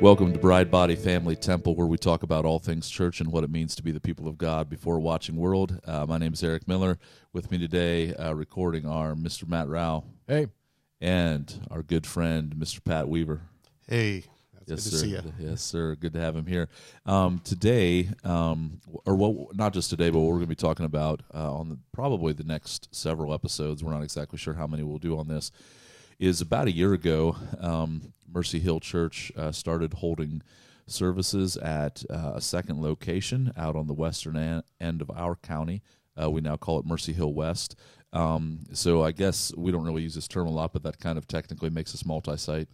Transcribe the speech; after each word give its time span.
Welcome 0.00 0.32
to 0.32 0.38
Bride 0.38 0.70
Body 0.70 0.94
Family 0.94 1.34
Temple, 1.34 1.74
where 1.74 1.88
we 1.88 1.98
talk 1.98 2.22
about 2.22 2.44
all 2.44 2.60
things 2.60 2.88
church 2.88 3.20
and 3.20 3.32
what 3.32 3.42
it 3.42 3.50
means 3.50 3.74
to 3.74 3.82
be 3.82 3.90
the 3.90 3.98
people 4.00 4.28
of 4.28 4.38
God 4.38 4.70
before 4.70 5.00
watching 5.00 5.34
world. 5.34 5.80
Uh, 5.84 6.06
my 6.06 6.18
name 6.18 6.34
is 6.34 6.44
Erik 6.44 6.68
Miller. 6.68 6.98
With 7.32 7.50
me 7.50 7.58
today, 7.58 8.14
uh, 8.14 8.32
recording 8.32 8.86
are 8.86 9.14
Mr. 9.14 9.48
Matt 9.48 9.66
Rowe 9.68 10.04
Hey, 10.28 10.46
and 11.00 11.66
our 11.68 11.82
good 11.82 12.06
friend, 12.06 12.54
Mr. 12.56 12.82
Pat 12.84 13.08
Weaver. 13.08 13.42
Hey, 13.88 14.26
Yes, 14.66 14.84
good 14.84 14.92
sir. 14.92 14.96
see 14.98 15.10
you. 15.10 15.22
Yes, 15.38 15.62
sir. 15.62 15.94
Good 15.96 16.12
to 16.12 16.20
have 16.20 16.36
him 16.36 16.46
here. 16.46 16.68
Um, 17.06 17.40
today, 17.44 18.08
um, 18.24 18.80
or 19.06 19.16
what? 19.16 19.56
Not 19.56 19.72
just 19.72 19.90
today, 19.90 20.10
but 20.10 20.20
what 20.20 20.26
we're 20.28 20.34
going 20.34 20.44
to 20.44 20.48
be 20.48 20.54
talking 20.54 20.86
about 20.86 21.22
uh, 21.34 21.52
on 21.52 21.68
the, 21.70 21.78
probably 21.92 22.32
the 22.32 22.44
next 22.44 22.88
several 22.94 23.32
episodes. 23.34 23.82
We're 23.82 23.92
not 23.92 24.02
exactly 24.02 24.38
sure 24.38 24.54
how 24.54 24.66
many 24.66 24.82
we'll 24.82 24.98
do 24.98 25.18
on 25.18 25.28
this. 25.28 25.50
Is 26.18 26.40
about 26.42 26.66
a 26.66 26.72
year 26.72 26.92
ago, 26.92 27.36
um, 27.60 28.12
Mercy 28.30 28.58
Hill 28.58 28.80
Church 28.80 29.32
uh, 29.36 29.52
started 29.52 29.94
holding 29.94 30.42
services 30.86 31.56
at 31.56 32.04
uh, 32.10 32.32
a 32.34 32.40
second 32.40 32.82
location 32.82 33.52
out 33.56 33.76
on 33.76 33.86
the 33.86 33.94
western 33.94 34.36
an- 34.36 34.62
end 34.80 35.00
of 35.00 35.10
our 35.10 35.36
county. 35.36 35.82
Uh, 36.20 36.30
we 36.30 36.40
now 36.40 36.56
call 36.56 36.78
it 36.78 36.84
Mercy 36.84 37.12
Hill 37.12 37.32
West. 37.32 37.76
Um, 38.12 38.66
so 38.72 39.02
I 39.02 39.12
guess 39.12 39.52
we 39.56 39.70
don't 39.70 39.84
really 39.84 40.02
use 40.02 40.14
this 40.14 40.28
term 40.28 40.46
a 40.46 40.50
lot, 40.50 40.72
but 40.72 40.82
that 40.82 40.98
kind 40.98 41.16
of 41.16 41.26
technically 41.28 41.70
makes 41.70 41.94
us 41.94 42.04
multi-site, 42.04 42.68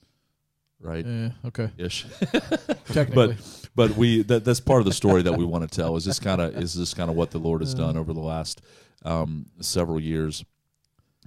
right? 0.80 1.04
eh, 1.06 1.30
okay. 1.46 1.70
Ish. 1.78 2.06
Technically, 2.86 3.36
but 3.36 3.68
but 3.74 3.96
we 3.96 4.22
that, 4.22 4.44
that's 4.44 4.60
part 4.60 4.80
of 4.80 4.86
the 4.86 4.92
story 4.92 5.22
that 5.22 5.34
we 5.34 5.44
want 5.44 5.68
to 5.68 5.74
tell 5.74 5.96
is 5.96 6.04
this 6.04 6.18
kind 6.20 6.40
of 6.40 6.56
is 6.56 6.74
this 6.74 6.94
kind 6.94 7.10
of 7.10 7.16
what 7.16 7.30
the 7.30 7.38
Lord 7.38 7.60
has 7.60 7.74
done 7.74 7.96
over 7.96 8.12
the 8.12 8.20
last 8.20 8.62
um, 9.04 9.46
several 9.60 10.00
years. 10.00 10.44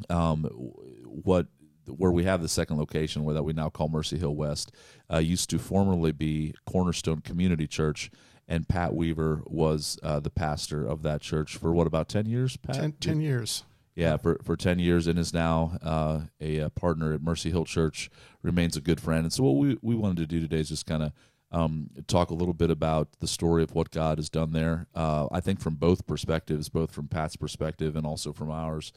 Um, 0.10 0.44
what 0.44 1.48
where 1.86 2.12
we 2.12 2.24
have 2.24 2.42
the 2.42 2.48
second 2.48 2.78
location 2.78 3.24
where 3.24 3.34
that 3.34 3.44
we 3.44 3.54
now 3.54 3.70
call 3.70 3.90
Mercy 3.90 4.18
Hill 4.18 4.36
West 4.36 4.72
uh, 5.12 5.18
used 5.18 5.50
to 5.50 5.60
formerly 5.60 6.12
be 6.12 6.54
Cornerstone 6.66 7.22
Community 7.22 7.68
Church, 7.68 8.12
and 8.48 8.68
Pat 8.68 8.94
Weaver 8.94 9.42
was 9.46 9.98
uh, 10.04 10.20
the 10.20 10.30
pastor 10.30 10.86
of 10.86 11.02
that 11.04 11.22
church 11.22 11.58
for 11.58 11.74
what 11.74 11.88
about 11.88 12.08
ten 12.08 12.26
years? 12.26 12.58
Pat, 12.58 12.76
Ten, 12.76 12.92
ten 12.94 13.22
years. 13.22 13.64
Yeah, 14.00 14.16
for, 14.16 14.40
for 14.46 14.56
10 14.56 14.80
years 14.80 15.08
and 15.08 15.20
is 15.20 15.34
now 15.34 15.78
uh, 15.84 16.22
a, 16.40 16.62
uh 16.62 16.70
partner 16.70 17.14
at 17.14 17.22
Mercy 17.22 17.52
Hill 17.52 17.66
Church, 17.66 18.10
remains 18.42 18.78
a 18.78 18.82
good 18.82 19.02
friend. 19.02 19.24
And 19.24 19.34
so, 19.34 19.44
what 19.44 19.58
we, 19.58 19.78
we 19.82 19.94
wanted 19.94 20.18
to 20.18 20.26
do 20.26 20.40
today 20.40 20.62
is 20.62 20.70
just 20.70 20.86
kind 20.86 21.04
of 21.04 21.12
um, 21.52 21.90
talk 22.08 22.30
a 22.30 22.34
little 22.34 22.54
bit 22.54 22.72
about 22.72 23.10
the 23.20 23.28
story 23.28 23.62
of 23.62 23.76
what 23.76 23.92
God 23.92 24.18
has 24.18 24.30
done 24.30 24.54
there. 24.54 24.88
Uh, 24.96 25.28
I 25.34 25.42
think 25.42 25.60
from 25.60 25.76
both 25.76 26.08
perspectives, 26.08 26.70
both 26.70 26.92
from 26.92 27.10
Pat's 27.10 27.36
perspective 27.36 27.98
and 27.98 28.06
also 28.06 28.32
from 28.32 28.50
ours, 28.50 28.94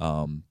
um, 0.00 0.44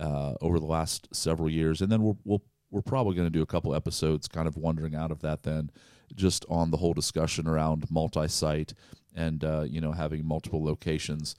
uh, 0.00 0.34
over 0.40 0.58
the 0.58 0.66
last 0.66 1.14
several 1.14 1.48
years. 1.48 1.80
And 1.80 1.92
then 1.92 2.02
we'll, 2.02 2.18
we'll, 2.24 2.42
we're 2.72 2.82
probably 2.82 3.14
going 3.14 3.26
to 3.26 3.38
do 3.38 3.42
a 3.42 3.46
couple 3.46 3.72
episodes 3.72 4.26
kind 4.26 4.48
of 4.48 4.56
wandering 4.56 4.96
out 4.96 5.12
of 5.12 5.20
that 5.20 5.44
then 5.44 5.70
just 6.16 6.44
on 6.48 6.72
the 6.72 6.78
whole 6.78 6.92
discussion 6.92 7.46
around 7.46 7.88
multi-site 7.88 8.74
and 9.14 9.44
uh, 9.44 9.64
you 9.68 9.80
know 9.80 9.92
having 9.92 10.26
multiple 10.26 10.64
locations 10.64 11.36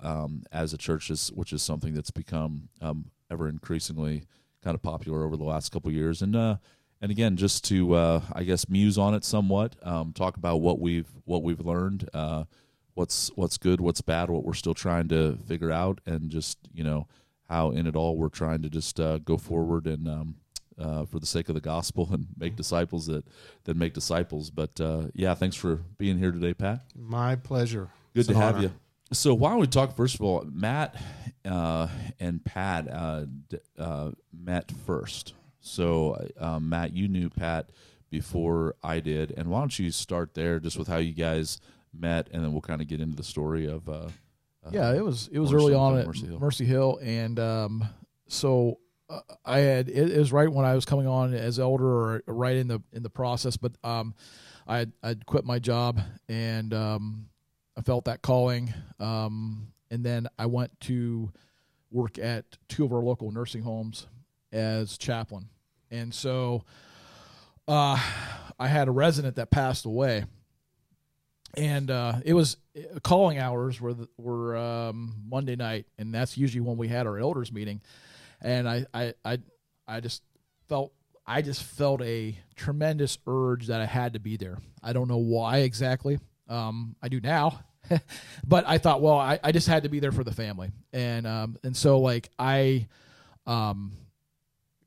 um, 0.00 0.42
as 0.52 0.72
a 0.72 0.78
church 0.78 1.10
is 1.10 1.30
which 1.32 1.52
is 1.52 1.62
something 1.62 1.94
that's 1.94 2.10
become 2.10 2.68
um, 2.80 3.06
ever 3.30 3.48
increasingly 3.48 4.24
kind 4.62 4.74
of 4.74 4.82
popular 4.82 5.24
over 5.24 5.36
the 5.36 5.44
last 5.44 5.72
couple 5.72 5.88
of 5.88 5.94
years 5.94 6.22
and 6.22 6.36
uh, 6.36 6.56
and 7.00 7.10
again 7.10 7.36
just 7.36 7.64
to 7.64 7.94
uh, 7.94 8.20
I 8.32 8.44
guess 8.44 8.68
muse 8.68 8.98
on 8.98 9.14
it 9.14 9.24
somewhat 9.24 9.76
um, 9.82 10.12
talk 10.12 10.36
about 10.36 10.60
what 10.60 10.78
we've 10.78 11.08
what 11.24 11.42
we've 11.42 11.60
learned 11.64 12.08
uh, 12.14 12.44
what's 12.94 13.30
what's 13.34 13.58
good 13.58 13.80
what's 13.80 14.00
bad 14.00 14.30
what 14.30 14.44
we're 14.44 14.54
still 14.54 14.74
trying 14.74 15.08
to 15.08 15.38
figure 15.46 15.72
out 15.72 16.00
and 16.06 16.30
just 16.30 16.58
you 16.72 16.84
know 16.84 17.06
how 17.48 17.70
in 17.70 17.86
it 17.86 17.96
all 17.96 18.16
we're 18.16 18.28
trying 18.28 18.62
to 18.62 18.70
just 18.70 18.98
uh, 19.00 19.18
go 19.18 19.36
forward 19.36 19.86
and 19.86 20.08
um, 20.08 20.36
uh, 20.78 21.04
for 21.04 21.18
the 21.18 21.26
sake 21.26 21.48
of 21.48 21.54
the 21.54 21.60
gospel 21.60 22.08
and 22.12 22.26
make 22.38 22.56
disciples 22.56 23.06
that 23.06 23.24
that 23.64 23.76
make 23.76 23.92
disciples. 23.94 24.50
But 24.50 24.80
uh, 24.80 25.08
yeah, 25.14 25.34
thanks 25.34 25.56
for 25.56 25.76
being 25.98 26.18
here 26.18 26.32
today, 26.32 26.54
Pat. 26.54 26.84
My 26.96 27.36
pleasure. 27.36 27.88
Good 28.14 28.20
It's 28.20 28.28
to 28.28 28.34
have 28.34 28.56
honor. 28.56 28.64
you. 28.64 28.72
So 29.12 29.34
why 29.34 29.50
don't 29.50 29.60
we 29.60 29.66
talk 29.66 29.94
first 29.96 30.14
of 30.14 30.22
all, 30.22 30.44
Matt 30.50 30.96
uh, 31.44 31.88
and 32.20 32.44
Pat 32.44 32.88
uh, 32.90 33.24
d- 33.48 33.58
uh, 33.78 34.10
met 34.32 34.72
first. 34.86 35.34
So 35.60 36.28
uh, 36.38 36.58
Matt, 36.58 36.92
you 36.94 37.08
knew 37.08 37.30
Pat 37.30 37.70
before 38.10 38.74
I 38.82 39.00
did, 39.00 39.32
and 39.36 39.48
why 39.48 39.60
don't 39.60 39.78
you 39.78 39.90
start 39.90 40.34
there, 40.34 40.60
just 40.60 40.76
with 40.76 40.88
how 40.88 40.98
you 40.98 41.14
guys 41.14 41.60
met, 41.92 42.28
and 42.32 42.42
then 42.44 42.52
we'll 42.52 42.60
kind 42.60 42.80
of 42.80 42.88
get 42.88 43.00
into 43.00 43.16
the 43.16 43.22
story 43.22 43.66
of. 43.66 43.88
Uh, 43.88 44.08
uh, 44.64 44.70
yeah, 44.70 44.94
it 44.94 45.04
was 45.04 45.28
it 45.32 45.38
was 45.38 45.52
early 45.52 45.74
on 45.74 45.98
at 45.98 46.06
Mercy 46.06 46.26
Mercy 46.26 46.64
Hill. 46.64 46.98
Hill, 46.98 47.00
and 47.02 47.38
um, 47.40 47.84
so 48.28 48.78
I 49.44 49.58
had 49.58 49.88
it, 49.88 50.10
it 50.12 50.18
was 50.18 50.32
right 50.32 50.50
when 50.50 50.64
I 50.64 50.74
was 50.74 50.84
coming 50.84 51.06
on 51.06 51.34
as 51.34 51.58
elder, 51.58 51.86
or 51.86 52.22
right 52.26 52.56
in 52.56 52.68
the 52.68 52.80
in 52.92 53.02
the 53.02 53.10
process. 53.10 53.56
But 53.56 53.72
um, 53.82 54.14
I 54.66 54.78
had, 54.78 54.92
I'd 55.02 55.26
quit 55.26 55.44
my 55.44 55.58
job, 55.58 56.00
and 56.28 56.72
um, 56.72 57.26
I 57.76 57.80
felt 57.82 58.04
that 58.04 58.22
calling, 58.22 58.72
um, 59.00 59.68
and 59.90 60.04
then 60.04 60.28
I 60.38 60.46
went 60.46 60.78
to 60.80 61.32
work 61.90 62.18
at 62.18 62.44
two 62.68 62.84
of 62.84 62.92
our 62.92 63.02
local 63.02 63.30
nursing 63.30 63.62
homes 63.62 64.06
as 64.52 64.98
chaplain, 64.98 65.48
and 65.90 66.14
so 66.14 66.64
uh, 67.66 67.98
I 68.58 68.68
had 68.68 68.88
a 68.88 68.92
resident 68.92 69.36
that 69.36 69.50
passed 69.50 69.86
away 69.86 70.24
and 71.54 71.90
uh, 71.90 72.14
it 72.24 72.34
was 72.34 72.56
calling 73.02 73.38
hours 73.38 73.80
were 73.80 73.94
were 74.16 74.56
um, 74.56 75.14
Monday 75.28 75.56
night, 75.56 75.86
and 75.98 76.14
that's 76.14 76.38
usually 76.38 76.60
when 76.60 76.76
we 76.76 76.88
had 76.88 77.06
our 77.06 77.18
elders 77.18 77.52
meeting. 77.52 77.80
And 78.40 78.68
I 78.68 78.86
I 78.94 79.14
I, 79.24 79.38
I 79.86 80.00
just 80.00 80.22
felt 80.68 80.92
I 81.26 81.42
just 81.42 81.62
felt 81.62 82.02
a 82.02 82.36
tremendous 82.56 83.18
urge 83.26 83.66
that 83.66 83.80
I 83.80 83.86
had 83.86 84.14
to 84.14 84.20
be 84.20 84.36
there. 84.36 84.58
I 84.82 84.92
don't 84.92 85.08
know 85.08 85.18
why 85.18 85.58
exactly. 85.58 86.18
Um, 86.48 86.96
I 87.02 87.08
do 87.08 87.20
now, 87.20 87.60
but 88.46 88.64
I 88.66 88.78
thought, 88.78 89.00
well, 89.00 89.18
I, 89.18 89.38
I 89.42 89.52
just 89.52 89.68
had 89.68 89.84
to 89.84 89.88
be 89.88 90.00
there 90.00 90.12
for 90.12 90.24
the 90.24 90.32
family, 90.32 90.70
and 90.92 91.26
um, 91.26 91.56
and 91.62 91.76
so 91.76 91.98
like 91.98 92.30
I 92.38 92.88
um, 93.46 93.92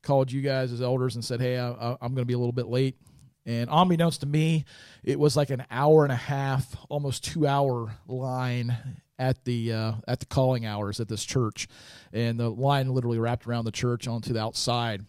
called 0.06 0.30
you 0.30 0.40
guys 0.40 0.72
as 0.72 0.80
elders 0.80 1.16
and 1.16 1.24
said, 1.24 1.40
hey, 1.40 1.58
I, 1.58 1.96
I'm 2.00 2.14
going 2.14 2.16
to 2.22 2.24
be 2.24 2.34
a 2.34 2.38
little 2.38 2.52
bit 2.52 2.68
late. 2.68 2.96
And 3.44 3.68
unbeknownst 3.70 4.20
to 4.20 4.26
me, 4.26 4.64
it 5.04 5.18
was 5.18 5.36
like 5.36 5.50
an 5.50 5.64
hour 5.70 6.04
and 6.04 6.12
a 6.12 6.16
half, 6.16 6.74
almost 6.88 7.24
two 7.24 7.46
hour 7.46 7.94
line 8.08 8.76
at 9.18 9.44
the 9.44 9.72
uh, 9.72 9.92
at 10.08 10.20
the 10.20 10.26
calling 10.26 10.66
hours 10.66 10.98
at 11.00 11.08
this 11.08 11.24
church, 11.24 11.68
and 12.12 12.40
the 12.40 12.50
line 12.50 12.92
literally 12.92 13.18
wrapped 13.18 13.46
around 13.46 13.64
the 13.64 13.72
church 13.72 14.08
onto 14.08 14.32
the 14.32 14.40
outside. 14.40 15.04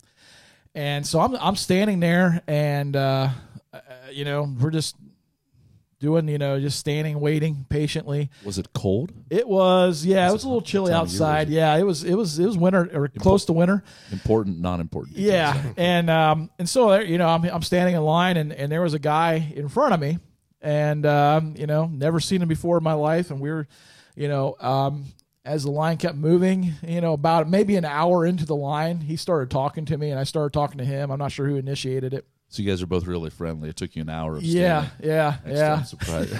And 0.75 1.05
so 1.05 1.19
I'm 1.19 1.35
I'm 1.37 1.55
standing 1.55 1.99
there, 1.99 2.43
and 2.47 2.95
uh, 2.95 3.29
uh, 3.73 3.79
you 4.11 4.23
know 4.23 4.55
we're 4.61 4.69
just 4.69 4.95
doing 5.99 6.27
you 6.27 6.37
know 6.37 6.59
just 6.59 6.79
standing 6.79 7.19
waiting 7.19 7.65
patiently. 7.69 8.29
was 8.43 8.57
it 8.57 8.73
cold? 8.73 9.11
It 9.29 9.47
was 9.47 10.05
yeah, 10.05 10.29
it 10.29 10.33
was 10.33 10.43
a 10.43 10.47
little 10.47 10.61
chilly 10.61 10.93
outside. 10.93 11.49
it? 11.49 11.53
Yeah, 11.53 11.75
it 11.75 11.83
was 11.83 12.03
it 12.03 12.15
was 12.15 12.37
it 12.39 12.45
was 12.45 12.57
winter 12.57 12.89
or 12.93 13.07
close 13.07 13.45
to 13.45 13.53
winter. 13.53 13.83
Important, 14.11 14.59
non-important. 14.59 15.17
Yeah, 15.17 15.61
and 15.77 16.09
um, 16.09 16.49
and 16.59 16.67
so 16.67 16.89
there, 16.89 17.03
you 17.03 17.17
know, 17.17 17.27
I'm 17.27 17.43
I'm 17.45 17.63
standing 17.63 17.95
in 17.95 18.01
line, 18.01 18.37
and 18.37 18.53
and 18.53 18.71
there 18.71 18.81
was 18.81 18.93
a 18.93 18.99
guy 18.99 19.53
in 19.55 19.69
front 19.69 19.93
of 19.93 19.99
me, 19.99 20.19
and 20.61 21.05
um, 21.05 21.55
you 21.57 21.67
know, 21.67 21.87
never 21.87 22.19
seen 22.19 22.41
him 22.41 22.47
before 22.47 22.77
in 22.77 22.83
my 22.83 22.93
life, 22.93 23.31
and 23.31 23.39
we 23.39 23.49
were, 23.49 23.67
you 24.15 24.27
know, 24.27 24.55
um, 24.59 25.05
as 25.45 25.63
the 25.63 25.71
line 25.71 25.97
kept 25.97 26.15
moving, 26.15 26.73
you 26.85 27.01
know, 27.01 27.13
about 27.13 27.49
maybe 27.49 27.75
an 27.77 27.85
hour 27.85 28.25
into 28.25 28.45
the 28.45 28.55
line, 28.55 28.99
he 28.99 29.15
started 29.15 29.49
talking 29.49 29.85
to 29.85 29.97
me, 29.97 30.11
and 30.11 30.19
I 30.19 30.23
started 30.23 30.53
talking 30.53 30.77
to 30.79 30.85
him. 30.85 31.09
I'm 31.09 31.19
not 31.19 31.31
sure 31.31 31.47
who 31.47 31.55
initiated 31.55 32.13
it. 32.13 32.27
So 32.49 32.63
you 32.63 32.69
guys 32.69 32.81
are 32.81 32.87
both 32.87 33.05
really 33.05 33.29
friendly. 33.29 33.69
It 33.69 33.75
took 33.75 33.95
you 33.95 34.01
an 34.01 34.09
hour. 34.09 34.37
Of 34.37 34.43
Yeah, 34.43 34.87
standing 34.99 35.09
yeah, 35.09 35.37
yeah. 35.47 35.83
Surprise. 35.83 36.31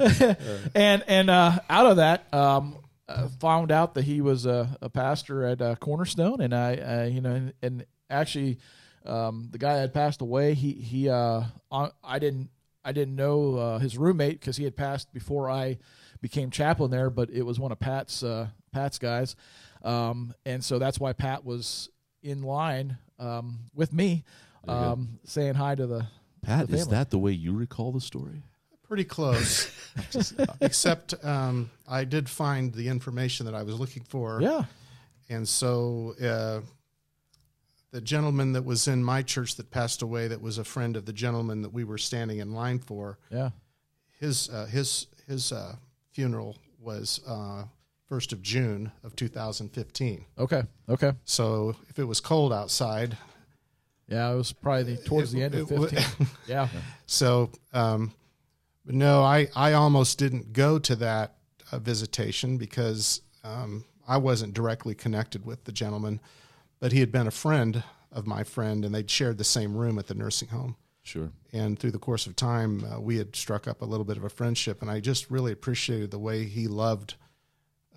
and 0.74 1.04
and 1.06 1.30
uh, 1.30 1.58
out 1.68 1.86
of 1.86 1.96
that, 1.96 2.32
um, 2.32 2.76
uh, 3.08 3.28
found 3.40 3.72
out 3.72 3.94
that 3.94 4.04
he 4.04 4.20
was 4.20 4.46
a, 4.46 4.76
a 4.80 4.88
pastor 4.88 5.44
at 5.44 5.60
uh, 5.60 5.76
Cornerstone, 5.76 6.40
and 6.40 6.54
I, 6.54 6.76
uh, 6.76 7.04
you 7.04 7.20
know, 7.20 7.34
and, 7.34 7.52
and 7.62 7.86
actually, 8.08 8.58
um, 9.04 9.48
the 9.50 9.58
guy 9.58 9.74
that 9.74 9.80
had 9.80 9.94
passed 9.94 10.20
away, 10.20 10.54
he 10.54 10.72
he, 10.72 11.08
uh, 11.08 11.42
I 12.04 12.18
didn't 12.18 12.50
I 12.84 12.92
didn't 12.92 13.16
know 13.16 13.56
uh, 13.56 13.78
his 13.78 13.98
roommate 13.98 14.40
because 14.40 14.56
he 14.56 14.64
had 14.64 14.76
passed 14.76 15.12
before 15.12 15.50
I 15.50 15.78
became 16.20 16.50
chaplain 16.50 16.90
there, 16.90 17.10
but 17.10 17.30
it 17.30 17.42
was 17.42 17.58
one 17.58 17.72
of 17.72 17.78
Pat's 17.80 18.22
uh, 18.22 18.48
Pat's 18.72 18.98
guys, 18.98 19.36
um, 19.82 20.34
and 20.46 20.62
so 20.64 20.78
that's 20.78 21.00
why 21.00 21.12
Pat 21.12 21.44
was 21.44 21.88
in 22.22 22.42
line 22.42 22.98
um, 23.18 23.58
with 23.74 23.92
me, 23.92 24.24
There 24.64 24.74
you 24.74 24.80
go. 24.82 24.88
um, 24.92 25.18
saying 25.24 25.54
hi 25.54 25.74
to 25.74 25.86
the. 25.86 26.06
Pat, 26.42 26.68
The 26.68 26.74
is 26.76 26.80
family. 26.82 26.96
that 26.96 27.10
the 27.10 27.18
way 27.18 27.32
you 27.32 27.52
recall 27.52 27.92
the 27.92 28.00
story? 28.00 28.42
Pretty 28.88 29.04
close. 29.04 29.70
Except 30.60 31.14
um, 31.24 31.70
I 31.88 32.04
did 32.04 32.28
find 32.28 32.72
the 32.72 32.88
information 32.88 33.46
that 33.46 33.54
I 33.54 33.62
was 33.62 33.78
looking 33.78 34.02
for. 34.04 34.40
Yeah, 34.40 34.64
And 35.28 35.46
so 35.48 36.14
uh, 36.20 36.60
the 37.92 38.00
gentleman 38.00 38.52
that 38.54 38.64
was 38.64 38.88
in 38.88 39.04
my 39.04 39.22
church 39.22 39.56
that 39.56 39.70
passed 39.70 40.02
away, 40.02 40.28
that 40.28 40.40
was 40.40 40.58
a 40.58 40.64
friend 40.64 40.96
of 40.96 41.04
the 41.06 41.12
gentleman 41.12 41.62
that 41.62 41.72
we 41.72 41.84
were 41.84 41.98
standing 41.98 42.38
in 42.38 42.52
line 42.52 42.78
for, 42.78 43.18
yeah, 43.30 43.50
his 44.18 44.48
uh, 44.50 44.66
his 44.66 45.06
his 45.26 45.50
uh, 45.52 45.76
funeral 46.12 46.56
was 46.80 47.20
uh, 48.10 48.14
first 48.14 48.32
of 48.32 48.42
June 48.42 48.92
of 49.04 49.14
2015. 49.16 50.24
Okay. 50.38 50.62
Okay. 50.88 51.12
So 51.24 51.76
if 51.88 51.98
it 51.98 52.04
was 52.04 52.20
cold 52.20 52.52
outside, 52.52 53.16
Yeah, 54.08 54.32
it 54.32 54.36
was 54.36 54.52
probably 54.52 54.94
the, 54.96 55.02
towards 55.02 55.32
It- 55.32 55.36
the 55.36 55.42
end 55.44 55.54
of 55.54 55.70
it 55.70 55.78
wa- 55.78 55.86
15. 55.86 56.26
yeah. 56.48 56.68
So, 57.06 57.50
um, 57.72 58.12
but 58.84 58.94
no, 58.94 59.22
I, 59.22 59.48
I 59.54 59.72
almost 59.74 60.18
didn't 60.18 60.52
go 60.52 60.78
to 60.80 60.96
that 60.96 61.36
uh, 61.70 61.78
visitation 61.78 62.56
because 62.58 63.20
um, 63.44 63.84
I 64.08 64.16
wasn't 64.16 64.54
directly 64.54 64.94
connected 64.94 65.44
with 65.46 65.64
the 65.64 65.72
gentleman, 65.72 66.20
but 66.80 66.92
he 66.92 67.00
had 67.00 67.12
been 67.12 67.26
a 67.28 67.30
friend 67.32 67.84
of 68.10 68.26
my 68.26 68.42
friend 68.42 68.84
and 68.84 68.92
they'd 68.94 69.10
shared 69.10 69.38
the 69.38 69.44
same 69.44 69.76
room 69.76 69.98
at 69.98 70.08
the 70.08 70.14
nursing 70.14 70.48
home. 70.48 70.74
Sure. 71.02 71.30
And 71.52 71.78
through 71.78 71.92
the 71.92 71.98
course 71.98 72.26
of 72.26 72.34
time, 72.36 72.84
uh, 72.84 73.00
we 73.00 73.16
had 73.18 73.34
struck 73.36 73.68
up 73.68 73.80
a 73.80 73.84
little 73.84 74.04
bit 74.04 74.16
of 74.16 74.24
a 74.24 74.28
friendship, 74.28 74.82
and 74.82 74.90
I 74.90 75.00
just 75.00 75.30
really 75.30 75.52
appreciated 75.52 76.10
the 76.10 76.18
way 76.18 76.44
he 76.44 76.66
loved 76.68 77.14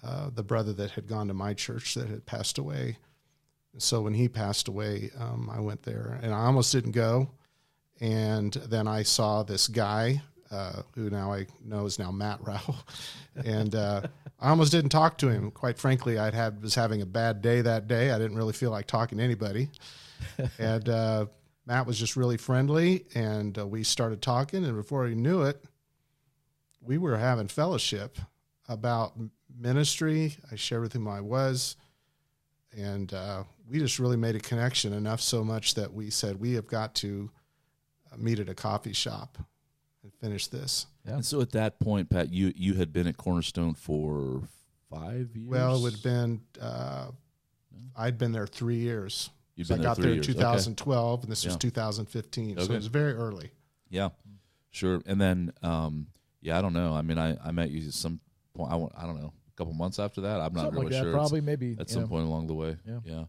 uh, 0.03 0.29
the 0.33 0.43
brother 0.43 0.73
that 0.73 0.91
had 0.91 1.07
gone 1.07 1.27
to 1.27 1.33
my 1.33 1.53
church 1.53 1.93
that 1.95 2.09
had 2.09 2.25
passed 2.25 2.57
away. 2.57 2.97
So 3.77 4.01
when 4.01 4.13
he 4.13 4.27
passed 4.27 4.67
away, 4.67 5.11
um, 5.17 5.49
I 5.51 5.59
went 5.59 5.83
there, 5.83 6.19
and 6.21 6.33
I 6.33 6.45
almost 6.45 6.71
didn't 6.71 6.91
go. 6.91 7.31
And 7.99 8.53
then 8.53 8.87
I 8.87 9.03
saw 9.03 9.43
this 9.43 9.67
guy 9.67 10.21
uh, 10.51 10.83
who 10.93 11.09
now 11.09 11.33
I 11.33 11.47
know 11.63 11.85
is 11.85 11.97
now 11.97 12.11
Matt 12.11 12.45
Rowe, 12.45 12.75
and 13.45 13.73
uh, 13.73 14.01
I 14.39 14.49
almost 14.49 14.71
didn't 14.71 14.91
talk 14.91 15.17
to 15.19 15.29
him. 15.29 15.49
Quite 15.51 15.79
frankly, 15.79 16.19
I'd 16.19 16.33
had 16.33 16.61
was 16.61 16.75
having 16.75 17.01
a 17.01 17.05
bad 17.05 17.41
day 17.41 17.61
that 17.61 17.87
day. 17.87 18.11
I 18.11 18.19
didn't 18.19 18.37
really 18.37 18.53
feel 18.53 18.69
like 18.69 18.85
talking 18.85 19.17
to 19.17 19.23
anybody, 19.23 19.69
and 20.59 20.87
uh, 20.87 21.25
Matt 21.65 21.87
was 21.87 21.97
just 21.97 22.15
really 22.15 22.37
friendly, 22.37 23.05
and 23.15 23.57
uh, 23.57 23.65
we 23.65 23.83
started 23.83 24.21
talking. 24.21 24.63
And 24.63 24.75
before 24.75 25.07
he 25.07 25.15
knew 25.15 25.41
it, 25.41 25.63
we 26.81 26.97
were 26.99 27.17
having 27.17 27.47
fellowship 27.47 28.19
about 28.67 29.13
ministry. 29.57 30.35
I 30.51 30.55
shared 30.55 30.81
with 30.81 30.93
him 30.93 31.05
who 31.05 31.11
I 31.11 31.21
was, 31.21 31.75
and 32.75 33.13
uh, 33.13 33.43
we 33.69 33.79
just 33.79 33.99
really 33.99 34.17
made 34.17 34.35
a 34.35 34.39
connection 34.39 34.93
enough 34.93 35.21
so 35.21 35.43
much 35.43 35.75
that 35.75 35.93
we 35.93 36.09
said 36.09 36.39
we 36.39 36.53
have 36.53 36.67
got 36.67 36.95
to 36.95 37.29
uh, 38.11 38.17
meet 38.17 38.39
at 38.39 38.49
a 38.49 38.55
coffee 38.55 38.93
shop 38.93 39.37
and 40.03 40.13
finish 40.15 40.47
this. 40.47 40.87
Yeah. 41.05 41.15
And 41.15 41.25
so 41.25 41.41
at 41.41 41.51
that 41.51 41.79
point, 41.79 42.09
Pat, 42.09 42.31
you 42.31 42.53
you 42.55 42.73
had 42.75 42.91
been 42.93 43.07
at 43.07 43.17
Cornerstone 43.17 43.73
for 43.73 44.43
five 44.89 45.35
years. 45.35 45.49
Well, 45.49 45.75
it 45.77 45.81
would 45.81 45.93
have 45.93 46.03
been 46.03 46.41
uh, 46.61 47.07
I'd 47.95 48.17
been 48.17 48.31
there 48.31 48.47
three 48.47 48.77
years. 48.77 49.29
You've 49.55 49.67
So 49.67 49.75
been 49.75 49.81
I 49.81 49.89
got 49.89 49.95
three 49.97 50.03
there 50.05 50.11
in 50.13 50.17
years. 50.17 50.29
Okay. 50.29 50.39
2012, 50.39 51.23
and 51.23 51.31
this 51.31 51.45
was 51.45 51.53
Yeah. 51.53 51.57
2015, 51.59 52.57
so 52.57 52.63
it 52.63 52.69
was 52.71 52.87
very 52.87 53.13
early. 53.13 53.51
Yeah, 53.89 54.09
sure. 54.71 54.99
And 55.05 55.21
then, 55.21 55.53
um, 55.61 56.07
yeah, 56.41 56.57
I 56.57 56.61
don't 56.63 56.73
know. 56.73 56.93
I 56.95 57.03
mean, 57.03 57.19
I, 57.19 57.37
I 57.47 57.51
met 57.51 57.69
you 57.69 57.85
at 57.87 57.93
some 57.93 58.19
point. 58.55 58.71
I, 58.71 58.75
won't- 58.75 58.93
I 58.97 59.05
don't 59.05 59.21
know, 59.21 59.31
a 59.31 59.42
couple 59.55 59.73
months 59.73 59.99
after 59.99 60.21
that. 60.21 60.39
I'm 60.41 60.53
not 60.53 60.65
Something 60.65 60.73
really 60.73 60.83
like 60.85 60.91
that. 60.91 60.97
sure. 60.99 61.07
It's- 61.09 61.13
Probably 61.29 61.41
maybe. 61.41 61.77
at 61.79 61.89
some 61.89 62.03
know. 62.03 62.07
point 62.07 62.25
along 62.27 62.47
the 62.47 62.53
way. 62.53 62.77
Yeah. 62.85 62.99
Yeah. 63.05 63.23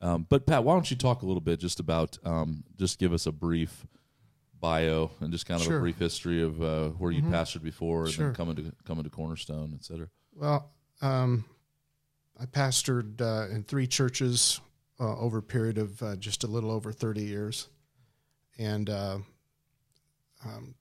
Um, 0.00 0.26
but 0.28 0.46
Pat, 0.46 0.62
why 0.64 0.74
don't 0.74 0.90
you 0.90 0.96
talk 0.96 1.22
a 1.22 1.26
little 1.26 1.40
bit 1.40 1.58
just 1.60 1.80
about 1.80 2.18
um, 2.24 2.64
just 2.76 2.98
give 2.98 3.12
us 3.12 3.26
a 3.26 3.32
brief 3.32 3.86
bio 4.60 5.10
and 5.20 5.32
just 5.32 5.46
kind 5.46 5.60
of 5.60 5.66
a 5.70 5.78
brief 5.80 5.98
history 5.98 6.42
of 6.42 6.62
uh, 6.62 6.88
where 6.90 7.10
you 7.12 7.22
Mhm. 7.22 7.30
pastored 7.30 7.62
before 7.62 8.04
and 8.04 8.12
Sure. 8.12 8.26
then 8.26 8.34
coming 8.34 8.56
to 8.56 8.72
coming 8.84 9.04
to 9.04 9.10
Cornerstone, 9.10 9.72
et 9.74 9.84
cetera. 9.84 10.08
Well, 10.34 10.70
um, 11.00 11.44
I 12.38 12.44
pastored 12.46 13.20
uh, 13.20 13.48
in 13.54 13.64
three 13.64 13.86
churches 13.86 14.60
uh, 15.00 15.16
over 15.18 15.38
a 15.38 15.42
period 15.42 15.78
of 15.78 16.02
uh, 16.02 16.16
just 16.16 16.44
a 16.44 16.46
little 16.46 16.70
over 16.70 16.92
30 16.92 17.22
years. 17.22 17.68
And 18.58 18.88
uh, 18.88 19.18
um, 20.44 20.74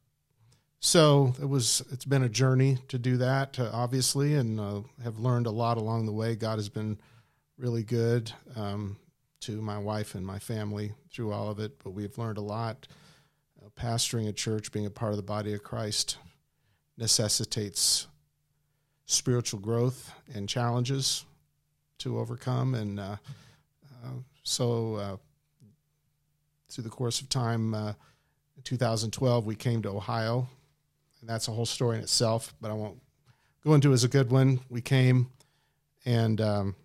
so 0.85 1.33
it 1.41 1.49
was, 1.49 1.81
it's 1.91 2.05
been 2.05 2.21
a 2.21 2.29
journey 2.29 2.77
to 2.89 2.99
do 2.99 3.17
that, 3.17 3.59
uh, 3.59 3.71
obviously, 3.73 4.35
and 4.35 4.59
uh, 4.59 4.81
have 5.03 5.17
learned 5.17 5.47
a 5.47 5.51
lot 5.51 5.77
along 5.77 6.05
the 6.05 6.11
way. 6.11 6.35
God 6.35 6.59
has 6.59 6.69
been 6.69 6.99
really 7.57 7.81
good 7.81 8.31
um, 8.55 8.95
to 9.41 9.59
my 9.63 9.79
wife 9.79 10.13
and 10.13 10.23
my 10.23 10.37
family 10.37 10.91
through 11.11 11.33
all 11.33 11.49
of 11.49 11.59
it, 11.59 11.83
but 11.83 11.89
we've 11.89 12.15
learned 12.19 12.37
a 12.37 12.41
lot. 12.41 12.87
Uh, 13.59 13.69
pastoring 13.69 14.29
a 14.29 14.31
church, 14.31 14.71
being 14.71 14.85
a 14.85 14.91
part 14.91 15.09
of 15.09 15.17
the 15.17 15.23
body 15.23 15.55
of 15.55 15.63
Christ, 15.63 16.19
necessitates 16.99 18.05
spiritual 19.07 19.61
growth 19.61 20.13
and 20.35 20.47
challenges 20.47 21.25
to 21.97 22.19
overcome. 22.19 22.75
And 22.75 22.99
uh, 22.99 23.15
uh, 24.03 24.09
so, 24.43 24.95
uh, 24.95 25.17
through 26.69 26.83
the 26.83 26.91
course 26.91 27.21
of 27.21 27.29
time, 27.29 27.73
uh, 27.73 27.93
in 28.55 28.61
2012, 28.63 29.47
we 29.47 29.55
came 29.55 29.81
to 29.81 29.89
Ohio, 29.89 30.47
and 31.25 31.33
that's 31.33 31.47
a 31.47 31.51
whole 31.51 31.65
story 31.65 31.97
in 31.97 32.03
itself, 32.03 32.53
but 32.61 32.69
I 32.69 32.75
won't 32.75 33.01
go 33.63 33.73
into 33.73 33.89
it 33.89 33.93
as 33.95 34.03
a 34.03 34.07
good 34.07 34.29
one. 34.29 34.59
We 34.69 34.79
came 34.79 35.31
and, 36.05 36.39
um, 36.39 36.75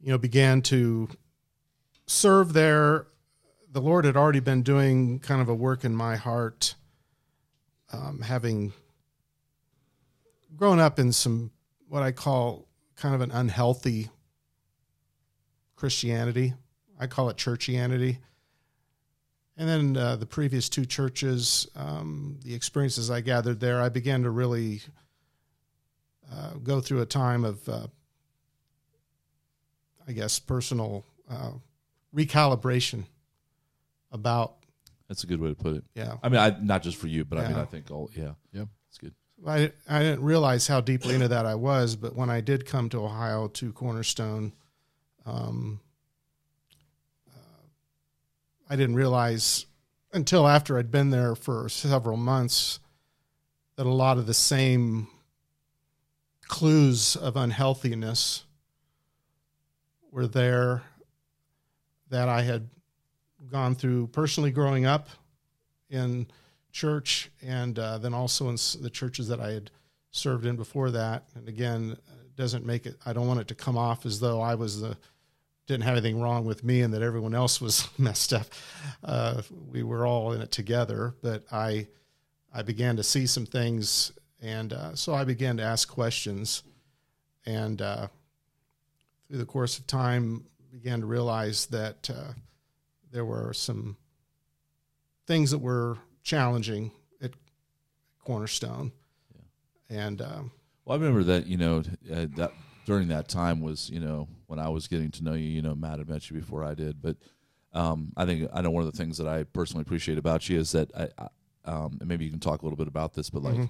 you 0.00 0.10
know, 0.10 0.16
began 0.16 0.62
to 0.62 1.10
serve 2.06 2.54
there. 2.54 3.08
The 3.70 3.82
Lord 3.82 4.06
had 4.06 4.16
already 4.16 4.40
been 4.40 4.62
doing 4.62 5.18
kind 5.18 5.42
of 5.42 5.50
a 5.50 5.54
work 5.54 5.84
in 5.84 5.94
my 5.94 6.16
heart, 6.16 6.76
um, 7.92 8.22
having 8.22 8.72
grown 10.56 10.80
up 10.80 10.98
in 10.98 11.12
some 11.12 11.50
what 11.90 12.02
I 12.02 12.12
call 12.12 12.66
kind 12.96 13.14
of 13.14 13.20
an 13.20 13.32
unhealthy 13.32 14.08
Christianity. 15.76 16.54
I 16.98 17.06
call 17.06 17.28
it 17.28 17.36
churchianity. 17.36 18.16
And 19.56 19.68
then 19.68 19.96
uh, 19.96 20.16
the 20.16 20.26
previous 20.26 20.68
two 20.68 20.84
churches, 20.84 21.68
um, 21.76 22.38
the 22.42 22.54
experiences 22.54 23.10
I 23.10 23.20
gathered 23.20 23.60
there, 23.60 23.80
I 23.80 23.88
began 23.88 24.24
to 24.24 24.30
really 24.30 24.82
uh, 26.32 26.54
go 26.62 26.80
through 26.80 27.02
a 27.02 27.06
time 27.06 27.44
of, 27.44 27.68
uh, 27.68 27.86
I 30.08 30.12
guess, 30.12 30.40
personal 30.40 31.04
uh, 31.30 31.52
recalibration 32.14 33.04
about, 34.10 34.56
That's 35.08 35.22
a 35.22 35.26
good 35.26 35.40
way 35.40 35.50
to 35.50 35.54
put 35.54 35.76
it. 35.76 35.84
yeah, 35.94 36.16
I 36.22 36.28
mean, 36.28 36.40
I 36.40 36.56
not 36.60 36.82
just 36.82 36.96
for 36.96 37.06
you, 37.06 37.24
but 37.24 37.38
I 37.38 37.48
mean, 37.48 37.56
I 37.56 37.64
think 37.64 37.90
all. 37.90 38.10
Yeah. 38.14 38.32
Yeah. 38.52 38.64
It's 38.88 38.98
good. 38.98 39.14
I, 39.46 39.72
I 39.88 40.00
didn't 40.00 40.24
realize 40.24 40.66
how 40.66 40.80
deeply 40.80 41.14
into 41.14 41.28
that 41.28 41.46
I 41.46 41.54
was, 41.54 41.96
but 41.96 42.16
when 42.16 42.30
I 42.30 42.40
did 42.40 42.66
come 42.66 42.88
to 42.90 43.04
Ohio 43.04 43.48
to 43.48 43.72
Cornerstone, 43.72 44.52
um, 45.26 45.80
I 48.74 48.76
didn't 48.76 48.96
realize 48.96 49.66
until 50.12 50.48
after 50.48 50.76
I'd 50.76 50.90
been 50.90 51.10
there 51.10 51.36
for 51.36 51.68
several 51.68 52.16
months 52.16 52.80
that 53.76 53.86
a 53.86 53.88
lot 53.88 54.18
of 54.18 54.26
the 54.26 54.34
same 54.34 55.06
clues 56.48 57.14
of 57.14 57.36
unhealthiness 57.36 58.42
were 60.10 60.26
there 60.26 60.82
that 62.10 62.28
I 62.28 62.42
had 62.42 62.68
gone 63.48 63.76
through 63.76 64.08
personally 64.08 64.50
growing 64.50 64.86
up 64.86 65.08
in 65.88 66.26
church 66.72 67.30
and 67.46 67.78
uh, 67.78 67.98
then 67.98 68.12
also 68.12 68.48
in 68.48 68.56
the 68.80 68.90
churches 68.90 69.28
that 69.28 69.38
I 69.38 69.52
had 69.52 69.70
served 70.10 70.46
in 70.46 70.56
before 70.56 70.90
that. 70.90 71.28
And 71.36 71.46
again, 71.48 71.92
it 71.92 72.34
doesn't 72.34 72.66
make 72.66 72.86
it, 72.86 72.96
I 73.06 73.12
don't 73.12 73.28
want 73.28 73.38
it 73.38 73.46
to 73.46 73.54
come 73.54 73.78
off 73.78 74.04
as 74.04 74.18
though 74.18 74.40
I 74.40 74.56
was 74.56 74.80
the, 74.80 74.96
didn't 75.66 75.84
have 75.84 75.96
anything 75.96 76.20
wrong 76.20 76.44
with 76.44 76.62
me 76.62 76.82
and 76.82 76.92
that 76.92 77.02
everyone 77.02 77.34
else 77.34 77.60
was 77.60 77.88
messed 77.98 78.32
up. 78.32 78.46
Uh, 79.02 79.42
we 79.70 79.82
were 79.82 80.06
all 80.06 80.32
in 80.32 80.40
it 80.40 80.50
together, 80.50 81.14
but 81.22 81.44
I, 81.50 81.88
I 82.52 82.62
began 82.62 82.96
to 82.96 83.02
see 83.02 83.26
some 83.26 83.46
things. 83.46 84.12
And 84.42 84.72
uh, 84.72 84.94
so 84.94 85.14
I 85.14 85.24
began 85.24 85.56
to 85.56 85.62
ask 85.62 85.88
questions 85.88 86.62
and 87.46 87.80
uh, 87.80 88.08
through 89.28 89.38
the 89.38 89.46
course 89.46 89.78
of 89.78 89.86
time 89.86 90.44
began 90.70 91.00
to 91.00 91.06
realize 91.06 91.66
that 91.66 92.10
uh, 92.10 92.32
there 93.12 93.24
were 93.24 93.52
some 93.52 93.96
things 95.26 95.50
that 95.50 95.58
were 95.58 95.98
challenging 96.22 96.90
at 97.22 97.32
Cornerstone. 98.24 98.92
And 99.88 100.20
um, 100.20 100.50
Well, 100.84 100.98
I 100.98 101.00
remember 101.00 101.22
that 101.24 101.46
you 101.46 101.56
know 101.56 101.82
uh, 102.12 102.26
that 102.36 102.52
during 102.84 103.08
that 103.08 103.28
time 103.28 103.60
was 103.60 103.90
you 103.90 104.00
know 104.00 104.28
when 104.46 104.58
I 104.58 104.68
was 104.68 104.88
getting 104.88 105.10
to 105.12 105.24
know 105.24 105.34
you. 105.34 105.48
You 105.48 105.62
know, 105.62 105.74
Matt 105.74 105.98
had 105.98 106.08
met 106.08 106.30
you 106.30 106.38
before 106.38 106.64
I 106.64 106.74
did, 106.74 107.00
but 107.02 107.16
um, 107.72 108.12
I 108.16 108.24
think 108.26 108.48
I 108.52 108.60
know 108.62 108.70
one 108.70 108.84
of 108.84 108.90
the 108.92 108.96
things 108.96 109.18
that 109.18 109.26
I 109.26 109.44
personally 109.44 109.82
appreciate 109.82 110.18
about 110.18 110.48
you 110.48 110.58
is 110.58 110.72
that 110.72 110.90
I, 110.96 111.08
I 111.18 111.28
um, 111.64 111.96
and 112.00 112.08
maybe 112.08 112.24
you 112.24 112.30
can 112.30 112.40
talk 112.40 112.62
a 112.62 112.64
little 112.64 112.76
bit 112.76 112.88
about 112.88 113.14
this, 113.14 113.30
but 113.30 113.42
like 113.42 113.56
Mhm. 113.56 113.68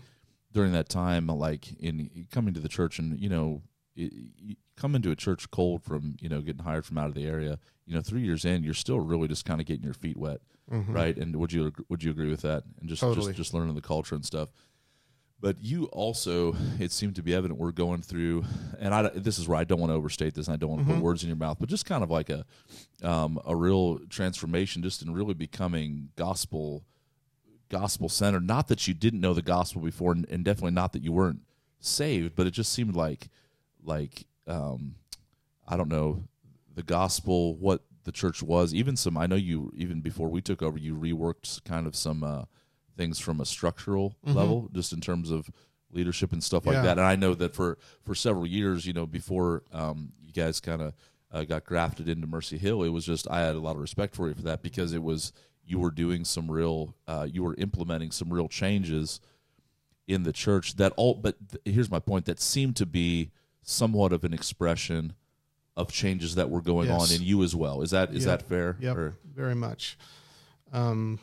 during 0.52 0.72
that 0.72 0.88
time, 0.88 1.26
like 1.28 1.72
in 1.80 2.26
coming 2.30 2.54
to 2.54 2.60
the 2.60 2.68
church 2.68 2.98
and 2.98 3.18
you 3.18 3.28
know. 3.28 3.62
It, 3.96 4.12
you 4.36 4.56
come 4.76 4.96
into 4.96 5.12
a 5.12 5.14
church 5.14 5.48
cold 5.52 5.84
from 5.84 6.16
you 6.20 6.28
know 6.28 6.40
getting 6.40 6.64
hired 6.64 6.84
from 6.84 6.98
out 6.98 7.06
of 7.06 7.14
the 7.14 7.24
area 7.24 7.60
you 7.86 7.94
know 7.94 8.00
three 8.00 8.22
years 8.22 8.44
in 8.44 8.64
you're 8.64 8.74
still 8.74 8.98
really 8.98 9.28
just 9.28 9.44
kind 9.44 9.60
of 9.60 9.68
getting 9.68 9.84
your 9.84 9.94
feet 9.94 10.16
wet 10.16 10.40
mhm. 10.68 10.92
right? 10.92 11.16
And 11.16 11.36
would 11.36 11.52
you 11.52 11.70
would 11.88 12.02
you 12.02 12.10
agree 12.10 12.28
with 12.28 12.40
that? 12.42 12.64
And 12.80 12.88
just 12.88 13.00
Totally. 13.02 13.26
just 13.26 13.36
just 13.36 13.54
learning 13.54 13.76
the 13.76 13.80
culture 13.80 14.16
and 14.16 14.24
stuff. 14.26 14.48
But 15.40 15.62
you 15.62 15.84
also, 15.86 16.56
it 16.78 16.90
seemed 16.90 17.16
to 17.16 17.22
be 17.22 17.34
evident 17.34 17.60
we're 17.60 17.72
going 17.72 18.00
through, 18.00 18.44
and 18.78 18.94
I 18.94 19.08
this 19.10 19.38
is 19.38 19.46
where 19.46 19.58
I 19.58 19.64
don't 19.64 19.78
want 19.78 19.90
to 19.90 19.94
overstate 19.94 20.32
this, 20.34 20.46
and 20.46 20.54
I 20.54 20.56
don't 20.56 20.70
want 20.70 20.86
to 20.86 20.90
Mhm. 20.90 20.96
put 20.96 21.02
words 21.04 21.22
in 21.22 21.28
your 21.28 21.36
mouth, 21.36 21.58
but 21.60 21.68
just 21.68 21.84
kind 21.84 22.02
of 22.02 22.10
like 22.10 22.30
a 22.30 22.46
um, 23.02 23.38
a 23.44 23.54
real 23.54 23.98
transformation, 24.08 24.82
just 24.82 25.02
in 25.02 25.12
really 25.12 25.34
becoming 25.34 26.08
gospel 26.16 26.84
gospel 27.68 28.08
centered. 28.08 28.46
Not 28.46 28.68
that 28.68 28.86
you 28.88 28.94
didn't 28.94 29.20
know 29.20 29.34
the 29.34 29.42
gospel 29.42 29.82
before, 29.82 30.12
and, 30.12 30.26
and 30.30 30.44
definitely 30.44 30.70
not 30.72 30.92
that 30.94 31.02
you 31.02 31.12
weren't 31.12 31.40
saved, 31.80 32.34
but 32.36 32.46
it 32.46 32.52
just 32.52 32.72
seemed 32.72 32.94
like 32.96 33.28
like 33.82 34.24
um, 34.46 34.94
I 35.68 35.76
don't 35.76 35.88
know 35.90 36.24
the 36.74 36.82
gospel, 36.82 37.54
what 37.56 37.82
the 38.04 38.12
church 38.12 38.42
was. 38.42 38.72
Even 38.74 38.96
some, 38.96 39.18
I 39.18 39.26
know 39.26 39.36
you 39.36 39.72
even 39.76 40.00
before 40.00 40.28
we 40.28 40.40
took 40.40 40.62
over, 40.62 40.78
you 40.78 40.94
reworked 40.96 41.64
kind 41.64 41.86
of 41.86 41.94
some 41.94 42.22
uh, 42.24 42.44
things 42.96 43.18
from 43.18 43.40
a 43.40 43.44
structural 43.44 44.16
level, 44.24 44.68
just 44.72 44.92
in 44.92 45.00
terms 45.00 45.30
of 45.30 45.48
leadership 45.92 46.32
and 46.32 46.42
stuff 46.42 46.66
like 46.66 46.76
Mm-hmm. 46.76 46.84
Yeah. 46.86 46.94
that. 46.94 47.00
And 47.00 47.06
I 47.06 47.16
know 47.16 47.34
that 47.34 47.54
for 47.54 47.78
for 48.04 48.14
several 48.14 48.46
years, 48.46 48.86
you 48.86 48.92
know, 48.92 49.06
before 49.06 49.62
um, 49.72 50.12
you 50.22 50.32
guys 50.32 50.60
kind 50.60 50.82
of 50.82 50.94
uh, 51.32 51.44
got 51.44 51.64
grafted 51.64 52.08
into 52.08 52.26
Mercy 52.26 52.58
Hill, 52.58 52.82
it 52.82 52.88
was 52.90 53.04
just 53.04 53.28
I 53.30 53.40
had 53.40 53.54
a 53.56 53.60
lot 53.60 53.76
of 53.76 53.82
respect 53.82 54.14
for 54.14 54.28
you 54.28 54.34
for 54.34 54.42
that 54.42 54.62
because 54.62 54.92
it 54.92 55.02
was 55.02 55.32
you 55.66 55.78
were 55.78 55.90
doing 55.90 56.24
some 56.24 56.50
real, 56.50 56.94
uh, 57.08 57.26
you 57.30 57.42
were 57.42 57.54
implementing 57.56 58.10
some 58.10 58.30
real 58.32 58.48
changes 58.48 59.18
in 60.06 60.22
the 60.24 60.32
church 60.32 60.76
that 60.76 60.92
all. 60.96 61.14
But 61.14 61.36
th- 61.50 61.74
here's 61.74 61.90
my 61.90 61.98
point: 62.00 62.26
that 62.26 62.38
seemed 62.40 62.76
to 62.76 62.86
be 62.86 63.30
somewhat 63.62 64.12
of 64.12 64.24
an 64.24 64.34
expression 64.34 65.14
of 65.76 65.90
changes 65.90 66.34
that 66.34 66.50
were 66.50 66.60
going 66.60 66.88
Yes. 66.88 67.10
on 67.10 67.16
in 67.16 67.22
you 67.26 67.42
as 67.42 67.54
well. 67.56 67.82
Is 67.82 67.90
that 67.90 68.14
is 68.14 68.26
Yep. 68.26 68.40
that 68.40 68.48
fair? 68.48 68.76
Or- 68.94 69.14
very 69.34 69.54
much. 69.54 69.96
Um, 70.72 71.18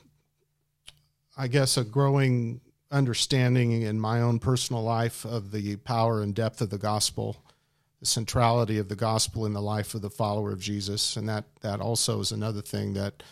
I 1.41 1.47
guess 1.47 1.75
a 1.75 1.83
growing 1.83 2.61
understanding 2.91 3.81
in 3.81 3.99
my 3.99 4.21
own 4.21 4.37
personal 4.37 4.83
life 4.83 5.25
of 5.25 5.51
the 5.51 5.75
power 5.77 6.21
and 6.21 6.35
depth 6.35 6.61
of 6.61 6.69
the 6.69 6.77
gospel, 6.77 7.35
the 7.99 8.05
centrality 8.05 8.77
of 8.77 8.89
the 8.89 8.95
gospel 8.95 9.47
in 9.47 9.53
the 9.53 9.61
life 9.61 9.95
of 9.95 10.03
the 10.03 10.11
follower 10.11 10.51
of 10.51 10.59
Jesus, 10.59 11.17
and 11.17 11.27
that 11.29 11.45
that 11.61 11.81
also 11.81 12.19
is 12.19 12.31
another 12.31 12.61
thing 12.61 12.93
that 12.93 13.23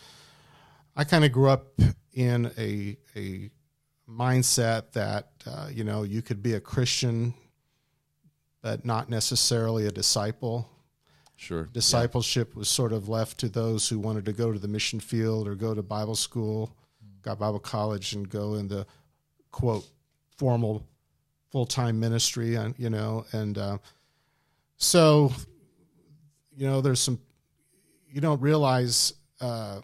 I 0.96 1.04
kind 1.04 1.24
of 1.24 1.30
grew 1.30 1.50
up 1.50 1.68
in 2.12 2.50
a 2.58 2.96
a 3.14 3.48
mindset 4.10 4.90
that 4.90 5.28
uh, 5.46 5.68
you 5.72 5.84
know 5.84 6.02
you 6.02 6.20
could 6.20 6.42
be 6.42 6.54
a 6.54 6.60
Christian, 6.60 7.32
but 8.60 8.84
not 8.84 9.08
necessarily 9.08 9.86
a 9.86 9.92
disciple. 9.92 10.68
Sure. 11.36 11.68
discipleship 11.72 12.54
was 12.56 12.68
sort 12.68 12.92
of 12.92 13.08
left 13.08 13.38
to 13.38 13.48
those 13.48 13.88
who 13.88 13.98
wanted 14.00 14.26
to 14.26 14.32
go 14.32 14.52
to 14.52 14.58
the 14.58 14.68
mission 14.68 14.98
field 14.98 15.46
or 15.48 15.54
go 15.54 15.72
to 15.74 15.82
Bible 15.82 16.16
school, 16.16 16.76
got 17.22 17.38
Bible 17.38 17.58
college, 17.60 18.12
and 18.12 18.28
go 18.28 18.54
in 18.54 18.68
the 18.68 18.86
quote 19.50 19.86
formal 20.36 20.86
full 21.50 21.66
time 21.66 21.98
ministry. 22.00 22.54
And 22.56 22.74
you 22.78 22.90
know, 22.90 23.24
and 23.32 23.56
uh, 23.58 23.78
so 24.76 25.32
you 26.56 26.66
know, 26.66 26.80
there's 26.80 27.00
some 27.00 27.18
you 28.10 28.20
don't 28.20 28.40
realize 28.40 29.12
uh, 29.40 29.80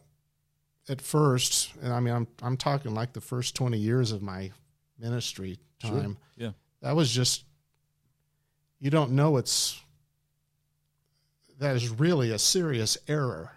at 0.88 1.00
first, 1.00 1.72
and 1.82 1.92
I 1.92 2.00
mean, 2.00 2.14
I'm 2.14 2.26
I'm 2.42 2.56
talking 2.56 2.94
like 2.94 3.12
the 3.12 3.20
first 3.20 3.54
20 3.54 3.78
years 3.78 4.12
of 4.12 4.22
my 4.22 4.50
ministry 4.98 5.58
Sure. 5.82 5.90
time. 5.90 6.16
Yeah. 6.36 6.52
That 6.80 6.96
was 6.96 7.10
just 7.10 7.44
you 8.80 8.90
don't 8.90 9.12
know 9.12 9.36
it's 9.36 9.80
that 11.58 11.76
is 11.76 11.88
really 11.88 12.30
a 12.30 12.38
serious 12.38 12.96
error. 13.08 13.52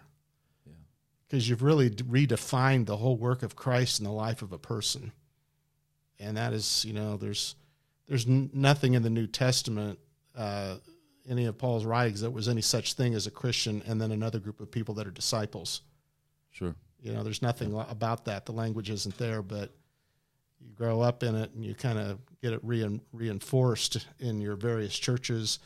Because 1.30 1.48
you've 1.48 1.62
really 1.62 1.90
redefined 1.90 2.86
the 2.86 2.96
whole 2.96 3.16
work 3.16 3.44
of 3.44 3.54
Christ 3.54 4.00
in 4.00 4.04
the 4.04 4.10
life 4.10 4.42
of 4.42 4.52
a 4.52 4.58
person, 4.58 5.12
and 6.18 6.36
that 6.36 6.52
is, 6.52 6.84
you 6.84 6.92
know, 6.92 7.16
there's 7.16 7.54
there's 8.08 8.26
nothing 8.26 8.94
in 8.94 9.04
the 9.04 9.10
New 9.10 9.28
Testament, 9.28 9.96
uh, 10.36 10.76
any 11.28 11.46
of 11.46 11.56
Paul's 11.56 11.84
writings, 11.84 12.22
that 12.22 12.30
was 12.32 12.48
any 12.48 12.60
such 12.60 12.94
thing 12.94 13.14
as 13.14 13.28
a 13.28 13.30
Christian 13.30 13.82
and 13.86 14.00
then 14.00 14.10
another 14.10 14.40
group 14.40 14.60
of 14.60 14.68
people 14.68 14.94
that 14.94 15.06
are 15.06 15.12
disciples. 15.12 15.82
Sure. 16.50 16.74
You 17.00 17.12
know, 17.12 17.22
there's 17.22 17.40
nothing 17.40 17.72
about 17.88 18.24
that. 18.24 18.46
The 18.46 18.52
language 18.52 18.90
isn't 18.90 19.16
there, 19.16 19.42
but 19.42 19.72
you 20.60 20.72
grow 20.74 21.00
up 21.00 21.22
in 21.22 21.36
it 21.36 21.52
and 21.54 21.64
you 21.64 21.74
kind 21.74 21.98
of 21.98 22.18
get 22.42 22.52
it 22.52 22.60
rein, 22.64 23.00
reinforced 23.12 24.06
in 24.18 24.40
your 24.40 24.56
various 24.56 24.98
churches. 24.98 25.60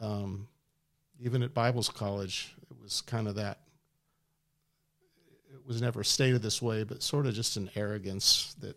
Um, 0.00 0.48
even 1.20 1.44
at 1.44 1.54
Bible's 1.54 1.88
college, 1.88 2.54
it 2.70 2.76
was 2.82 3.00
kind 3.02 3.28
of 3.28 3.36
that. 3.36 3.60
Was 5.68 5.82
never 5.82 6.02
stated 6.02 6.40
this 6.42 6.60
way, 6.62 6.82
but 6.82 7.02
sort 7.02 7.26
of 7.26 7.34
just 7.34 7.56
an 7.58 7.68
arrogance 7.76 8.54
that 8.60 8.76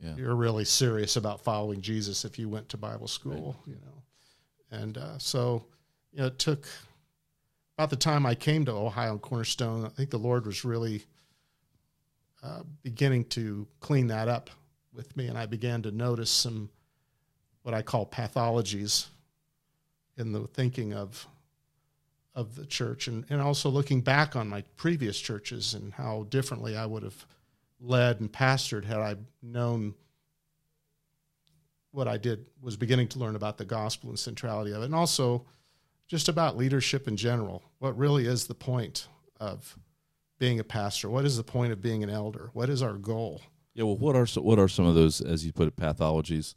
Yeah. 0.00 0.16
you're 0.16 0.34
really 0.34 0.64
serious 0.64 1.14
about 1.16 1.42
following 1.44 1.80
Jesus 1.80 2.24
if 2.24 2.38
you 2.40 2.48
went 2.48 2.68
to 2.70 2.76
Bible 2.76 3.06
school, 3.06 3.56
you 3.66 3.76
know. 3.76 4.02
And 4.72 4.98
uh, 4.98 5.18
so, 5.18 5.64
you 6.12 6.18
know, 6.18 6.26
it 6.26 6.38
took 6.40 6.66
about 7.78 7.88
the 7.90 7.96
time 7.96 8.26
I 8.26 8.34
came 8.34 8.64
to 8.64 8.72
Ohio 8.72 9.12
and 9.12 9.22
Cornerstone, 9.22 9.84
I 9.86 9.88
think 9.90 10.10
the 10.10 10.18
Lord 10.18 10.44
was 10.44 10.64
really 10.64 11.04
uh, 12.42 12.62
beginning 12.82 13.24
to 13.26 13.66
clean 13.78 14.08
that 14.08 14.26
up 14.26 14.50
with 14.92 15.16
me, 15.16 15.28
and 15.28 15.38
I 15.38 15.46
began 15.46 15.82
to 15.82 15.90
notice 15.92 16.30
some 16.30 16.68
what 17.62 17.74
I 17.74 17.82
call 17.82 18.06
pathologies 18.06 19.06
in 20.16 20.32
the 20.32 20.46
thinking 20.48 20.94
of 20.94 21.26
of 22.34 22.54
the 22.54 22.66
church, 22.66 23.08
and, 23.08 23.24
and 23.28 23.40
also 23.40 23.68
looking 23.68 24.00
back 24.00 24.36
on 24.36 24.48
my 24.48 24.62
previous 24.76 25.18
churches 25.18 25.74
and 25.74 25.92
how 25.92 26.26
differently 26.30 26.76
I 26.76 26.86
would 26.86 27.02
have 27.02 27.26
led 27.80 28.20
and 28.20 28.30
pastored 28.30 28.84
had 28.84 28.98
I 28.98 29.16
known 29.42 29.94
what 31.92 32.06
I 32.06 32.18
did 32.18 32.46
was 32.62 32.76
beginning 32.76 33.08
to 33.08 33.18
learn 33.18 33.34
about 33.34 33.58
the 33.58 33.64
gospel 33.64 34.10
and 34.10 34.18
centrality 34.18 34.72
of 34.72 34.82
it, 34.82 34.86
and 34.86 34.94
also 34.94 35.44
just 36.06 36.28
about 36.28 36.56
leadership 36.56 37.08
in 37.08 37.16
general. 37.16 37.62
What 37.78 37.96
really 37.96 38.26
is 38.26 38.46
the 38.46 38.54
point 38.54 39.08
of 39.40 39.76
being 40.38 40.60
a 40.60 40.64
pastor? 40.64 41.08
What 41.08 41.24
is 41.24 41.36
the 41.36 41.42
point 41.42 41.72
of 41.72 41.80
being 41.80 42.02
an 42.04 42.10
elder? 42.10 42.50
What 42.52 42.68
is 42.70 42.82
our 42.82 42.94
goal? 42.94 43.40
Yeah. 43.74 43.84
Well, 43.84 43.96
what 43.96 44.14
are 44.16 44.26
so, 44.26 44.40
what 44.40 44.58
are 44.58 44.68
some 44.68 44.86
of 44.86 44.94
those, 44.94 45.20
as 45.20 45.44
you 45.44 45.52
put 45.52 45.68
it, 45.68 45.76
pathologies, 45.76 46.54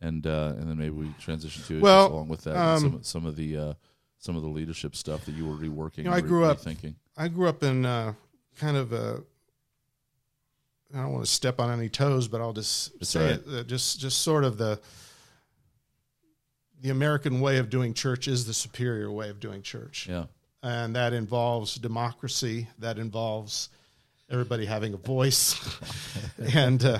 and 0.00 0.26
uh, 0.26 0.54
and 0.56 0.68
then 0.68 0.78
maybe 0.78 0.90
we 0.90 1.14
transition 1.18 1.62
to 1.64 1.76
it 1.76 1.82
Well, 1.82 2.06
along 2.08 2.28
with 2.28 2.44
that 2.44 2.56
um, 2.56 2.80
some 2.80 3.02
some 3.02 3.26
of 3.26 3.36
the 3.36 3.56
uh, 3.56 3.74
some 4.20 4.36
of 4.36 4.42
the 4.42 4.48
leadership 4.48 4.94
stuff 4.94 5.24
that 5.24 5.32
you 5.32 5.44
were 5.46 5.56
reworking. 5.56 5.98
You 5.98 6.04
know, 6.04 6.12
I 6.12 6.20
grew 6.20 6.44
up- 6.44 6.60
thinking. 6.60 6.94
I 7.16 7.26
grew 7.28 7.48
up 7.48 7.62
in 7.64 7.84
uh, 7.84 8.12
kind 8.58 8.76
of 8.76 8.92
a. 8.92 9.22
I 10.94 11.02
don't 11.02 11.12
want 11.12 11.24
to 11.24 11.30
step 11.30 11.60
on 11.60 11.70
any 11.70 11.88
toes, 11.88 12.28
but 12.28 12.40
I'll 12.40 12.52
just 12.52 12.92
It's 13.00 13.10
say 13.10 13.24
all 13.24 13.54
it. 13.54 13.60
Uh, 13.60 13.62
just 13.64 13.98
just 14.00 14.22
sort 14.22 14.44
of 14.44 14.56
the 14.58 14.80
the 16.80 16.90
American 16.90 17.40
way 17.40 17.58
of 17.58 17.68
doing 17.70 17.92
church 17.94 18.26
is 18.26 18.46
the 18.46 18.54
superior 18.54 19.10
way 19.10 19.28
of 19.28 19.38
doing 19.38 19.60
church, 19.62 20.06
Yeah. 20.08 20.24
and 20.62 20.96
that 20.96 21.12
involves 21.12 21.74
democracy. 21.76 22.68
That 22.78 22.98
involves 22.98 23.68
everybody 24.30 24.64
having 24.66 24.94
a 24.94 24.96
voice, 24.96 25.60
and 26.54 26.82
uh, 26.84 26.98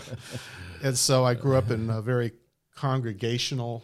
and 0.82 0.96
so 0.98 1.24
I 1.24 1.34
grew 1.34 1.56
up 1.56 1.70
in 1.70 1.88
a 1.90 2.02
very 2.02 2.32
congregational 2.76 3.82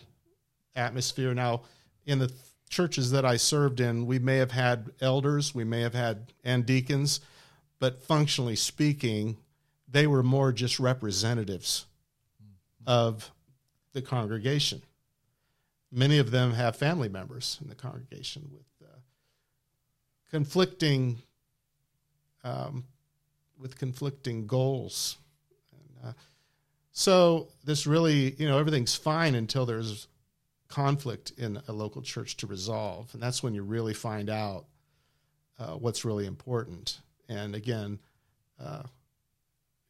atmosphere. 0.75 1.33
Now, 1.35 1.63
in 2.05 2.19
the 2.19 2.31
churches 2.69 3.11
that 3.11 3.25
I 3.25 3.37
served 3.37 3.81
in, 3.81 4.07
we 4.07 4.19
may 4.19 4.37
have 4.37 4.51
had 4.51 4.91
elders, 5.01 5.55
we 5.55 5.65
may 5.65 5.81
have 5.81 5.95
had 5.95 6.33
and 6.45 6.67
deacons, 6.67 7.21
but 7.79 8.03
functionally 8.03 8.57
speaking, 8.57 9.37
they 9.89 10.07
were 10.07 10.23
more 10.23 10.53
just 10.53 10.81
representatives 10.81 11.87
of 12.87 13.31
the 13.93 14.03
congregation. 14.03 14.83
Many 15.93 16.19
of 16.19 16.31
them 16.31 16.53
have 16.53 16.77
family 16.77 17.09
members 17.09 17.59
in 17.63 17.69
the 17.69 17.75
congregation 17.75 18.51
with 18.53 18.89
uh, 18.89 18.97
conflicting 20.31 21.23
um, 22.45 22.85
with 23.59 23.79
conflicting 23.79 24.47
goals. 24.47 25.17
And, 25.73 26.11
uh, 26.11 26.13
so 26.93 27.49
this 27.65 27.87
really, 27.87 28.35
you 28.39 28.49
know, 28.49 28.59
everything's 28.59 28.95
fine 28.95 29.35
until 29.35 29.67
there's 29.67 30.09
conflict 30.69 31.33
in 31.39 31.61
a 31.69 31.73
local 31.73 32.03
church 32.03 32.37
to 32.39 32.47
resolve, 32.47 33.11
and 33.15 33.23
that's 33.23 33.43
when 33.43 33.55
you 33.55 33.63
really 33.63 33.95
find 33.95 34.29
out 34.31 34.65
uh, 35.59 35.73
what's 35.75 36.05
really 36.05 36.27
important. 36.27 37.01
And 37.29 37.55
again, 37.55 37.99
uh, 38.61 38.83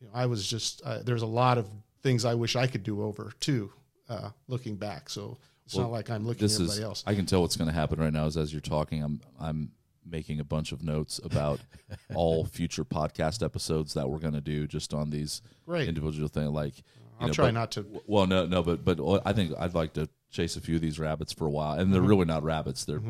you 0.01 0.07
know, 0.07 0.13
I 0.15 0.27
was 0.27 0.47
just 0.47 0.83
uh, 0.85 1.01
there's 1.05 1.23
a 1.23 1.27
lot 1.27 1.59
of 1.59 1.69
things 2.03 2.25
I 2.25 2.35
wish 2.35 2.57
I 2.57 2.67
could 2.67 2.83
do 2.83 3.03
over 3.03 3.33
too, 3.41 3.73
uh, 4.09 4.31
looking 4.49 4.77
back. 4.77 5.09
So 5.11 5.39
it's 5.65 5.75
Well, 5.75 5.85
not 5.87 5.93
like 5.93 6.11
I'm 6.11 6.27
looking 6.27 6.45
at 6.45 6.53
everybody 6.53 6.79
is. 6.79 6.85
else. 6.85 7.05
I 7.07 7.15
can 7.15 7.27
tell 7.27 7.41
what's 7.43 7.57
going 7.57 7.69
to 7.69 7.75
happen 7.75 7.99
right 8.01 8.13
now. 8.13 8.27
Is 8.27 8.37
as 8.37 8.53
you're 8.53 8.61
talking, 8.61 9.03
I'm 9.03 9.21
I'm 9.41 9.73
making 10.09 10.39
a 10.39 10.45
bunch 10.45 10.71
of 10.71 10.85
notes 10.85 11.19
about 11.25 11.59
all 12.15 12.45
future 12.45 12.85
podcast 12.85 13.45
episodes 13.45 13.95
that 13.95 14.09
we're 14.09 14.21
going 14.21 14.35
to 14.35 14.41
do 14.41 14.67
just 14.69 14.95
on 14.95 15.11
these 15.11 15.43
Great. 15.67 15.89
individual 15.89 16.29
things. 16.29 16.51
Like, 16.51 16.75
I'll 17.19 17.27
know, 17.29 17.33
try 17.33 17.47
but- 17.47 17.55
not 17.55 17.73
to. 17.73 17.85
Well, 18.07 18.27
no, 18.27 18.47
no, 18.47 18.63
but 18.63 18.85
but 18.85 19.01
I 19.27 19.33
think 19.33 19.53
I'd 19.59 19.75
like 19.75 19.95
to 19.95 20.09
chase 20.31 20.57
a 20.57 20.61
few 20.61 20.77
of 20.77 20.81
these 20.83 20.99
rabbits 20.99 21.33
for 21.33 21.47
a 21.47 21.51
while, 21.51 21.79
and 21.79 21.93
they're 21.93 22.01
Mm-hmm. 22.01 22.09
really 22.11 22.25
not 22.27 22.43
rabbits; 22.43 22.85
they're 22.85 23.03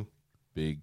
big 0.55 0.81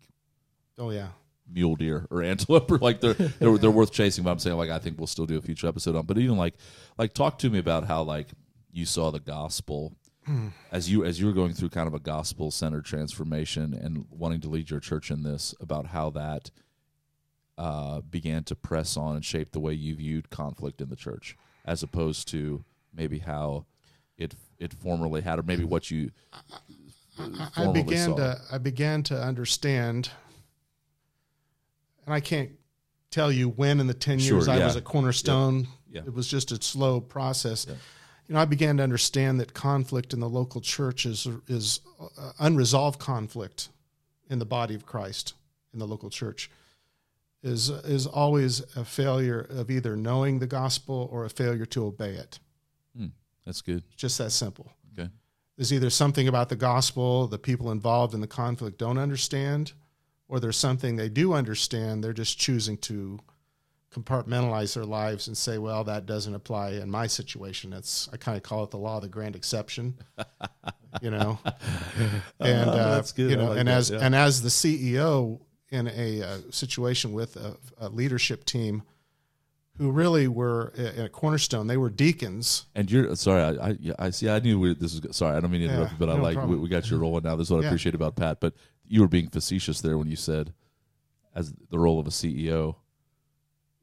Oh 0.78 0.90
yeah. 0.90 1.10
mule 1.52 1.76
deer 1.76 2.08
or 2.10 2.22
antelope, 2.32 2.70
or 2.72 2.78
like 2.80 3.00
they're 3.02 3.14
they're 3.40 3.58
they're 3.58 3.72
worth 3.72 3.92
chasing. 3.92 4.24
But 4.24 4.32
I'm 4.32 4.40
saying 4.40 4.58
like 4.58 4.70
I 4.70 4.80
think 4.80 4.98
we'll 4.98 5.08
still 5.08 5.26
do 5.26 5.38
a 5.38 5.42
future 5.42 5.68
episode 5.68 5.96
on. 5.96 6.06
But 6.06 6.18
even 6.18 6.38
like 6.38 6.56
like 6.98 7.14
talk 7.14 7.38
to 7.40 7.50
me 7.50 7.60
about 7.60 7.86
how 7.86 8.04
like 8.04 8.28
you 8.72 8.86
saw 8.86 9.12
the 9.12 9.20
gospel 9.20 9.94
as 10.72 10.90
you 10.90 11.04
as 11.04 11.20
you 11.20 11.26
were 11.28 11.34
going 11.34 11.52
through 11.54 11.68
kind 11.70 11.86
of 11.88 11.94
a 11.94 12.00
gospel 12.00 12.50
centered 12.50 12.86
transformation 12.86 13.74
and 13.74 14.06
wanting 14.10 14.40
to 14.40 14.48
lead 14.50 14.70
your 14.70 14.80
church 14.80 15.12
in 15.12 15.22
this 15.24 15.54
about 15.60 15.88
how 15.88 16.10
that 16.12 16.50
uh, 17.58 18.02
began 18.02 18.44
to 18.46 18.56
press 18.56 18.98
on 18.98 19.16
and 19.16 19.26
shape 19.26 19.52
the 19.52 19.60
way 19.60 19.74
you 19.74 19.96
viewed 19.96 20.30
conflict 20.30 20.82
in 20.82 20.90
the 20.90 20.96
church, 20.96 21.36
as 21.66 21.84
opposed 21.84 22.28
to 22.30 22.64
maybe 22.94 23.20
how 23.20 23.66
it 24.24 24.36
it 24.60 24.74
formerly 24.74 25.22
had, 25.22 25.40
or 25.40 25.44
maybe 25.44 25.64
what 25.64 25.92
you 25.92 26.12
I, 27.20 27.50
I 27.58 27.72
began 27.72 28.10
saw. 28.10 28.16
to 28.16 28.42
I 28.52 28.58
began 28.58 29.04
to 29.04 29.22
understand, 29.22 30.10
and 32.06 32.14
I 32.14 32.20
can't 32.20 32.52
tell 33.12 33.32
you 33.32 33.50
when 33.50 33.80
in 33.80 33.88
the 33.88 33.94
ten 33.94 34.20
Sure, 34.20 34.38
years 34.38 34.48
I 34.48 34.64
was 34.64 34.76
a 34.76 34.82
cornerstone. 34.82 35.68
Yeah. 35.92 36.02
It 36.06 36.14
was 36.14 36.28
just 36.28 36.52
a 36.52 36.62
slow 36.62 37.00
process. 37.00 37.66
Yeah. 37.68 37.76
You 38.28 38.36
know, 38.36 38.42
I 38.42 38.46
began 38.46 38.78
to 38.78 38.84
understand 38.84 39.40
that 39.42 39.54
conflict 39.54 40.14
in 40.14 40.20
the 40.20 40.30
local 40.30 40.62
church 40.62 41.06
is 41.06 41.28
is 41.48 41.82
uh, 42.00 42.32
unresolved 42.40 43.00
conflict 43.00 43.70
in 44.30 44.40
the 44.40 44.46
body 44.46 44.74
of 44.76 44.86
Christ 44.86 45.34
in 45.74 45.80
the 45.80 45.86
local 45.88 46.10
church 46.10 46.50
is 47.44 47.70
is 47.70 48.08
always 48.08 48.62
a 48.76 48.86
failure 48.86 49.42
of 49.42 49.70
either 49.70 49.96
knowing 49.98 50.40
the 50.40 50.48
gospel 50.48 51.10
or 51.12 51.26
a 51.26 51.30
failure 51.30 51.66
to 51.66 51.86
obey 51.86 52.14
it. 52.14 52.40
That's 53.46 53.62
good. 53.62 53.84
It's 53.92 54.02
just 54.02 54.18
that 54.18 54.32
simple. 54.32 54.72
Okay. 54.98 55.10
There's 55.58 55.72
either 55.74 55.90
something 55.90 56.28
about 56.28 56.50
the 56.50 56.56
gospel 56.56 57.28
the 57.28 57.38
people 57.38 57.72
involved 57.72 58.14
in 58.14 58.22
the 58.22 58.28
conflict 58.28 58.78
don't 58.78 58.98
understand, 58.98 59.74
or 60.28 60.40
there's 60.40 60.58
something 60.58 60.96
they 60.96 61.10
do 61.10 61.34
understand. 61.34 62.04
They're 62.04 62.14
just 62.14 62.40
choosing 62.40 62.78
to 62.78 63.20
compartmentalize 63.94 64.74
their 64.74 64.86
lives 64.86 65.28
and 65.28 65.38
say, 65.38 65.58
"Well, 65.58 65.84
that 65.84 66.06
doesn't 66.06 66.34
apply 66.34 66.72
in 66.72 66.90
my 66.90 67.08
situation." 67.08 67.70
That's 67.70 68.10
I 68.12 68.18
kind 68.18 68.36
of 68.38 68.44
call 68.44 68.64
it 68.64 68.72
the 68.72 68.78
law 68.78 68.96
of 68.98 69.04
the 69.04 69.10
grand 69.10 69.36
exception. 69.36 69.96
you 71.02 71.12
know, 71.12 71.38
and 72.40 72.70
Oh, 72.70 72.74
uh, 72.74 72.96
that's 72.96 73.12
good. 73.12 73.30
you 73.32 73.38
know, 73.38 73.50
like 73.50 73.60
and 73.60 73.68
that, 73.68 73.78
as 73.78 73.90
yeah. 73.92 74.00
and 74.02 74.16
as 74.16 74.42
the 74.42 74.50
CEO 74.50 75.40
in 75.70 75.88
a 75.88 76.22
uh, 76.22 76.38
situation 76.52 77.14
with 77.14 77.36
a, 77.36 77.56
a 77.80 77.90
leadership 77.90 78.46
team 78.46 78.84
who 79.78 79.92
really 79.92 80.28
were 80.28 80.72
a, 80.78 81.06
a 81.06 81.10
cornerstone, 81.10 81.68
they 81.68 81.78
were 81.78 81.90
deacons. 81.90 82.66
And 82.76 82.92
you're 82.92 83.16
sorry, 83.16 83.42
I 83.58 83.70
I, 83.70 83.78
I 84.00 84.10
see. 84.12 84.30
I 84.30 84.40
knew 84.40 84.60
we, 84.60 84.74
this 84.76 85.00
was 85.02 85.16
sorry. 85.16 85.36
I 85.36 85.40
don't 85.40 85.52
mean 85.52 85.62
to 85.68 85.74
interrupt, 85.74 85.94
you, 85.94 85.98
but 85.98 86.10
I 86.10 86.16
no 86.18 86.22
like 86.24 86.46
we, 86.46 86.56
we 86.56 86.70
got 86.70 86.90
you 86.90 86.98
rolling 86.98 87.24
now. 87.24 87.36
This 87.36 87.48
is 87.48 87.52
what 87.52 87.64
I 87.64 87.68
appreciate 87.68 87.96
about 87.96 88.16
Pat. 88.16 88.40
But 88.40 88.54
you 88.88 89.02
were 89.02 89.08
being 89.08 89.30
facetious 89.30 89.82
there 89.82 89.98
when 89.98 90.08
you 90.08 90.16
said 90.16 90.54
as 91.36 91.54
the 91.72 91.80
role 91.80 92.00
of 92.00 92.08
a 92.08 92.12
CEO. 92.12 92.76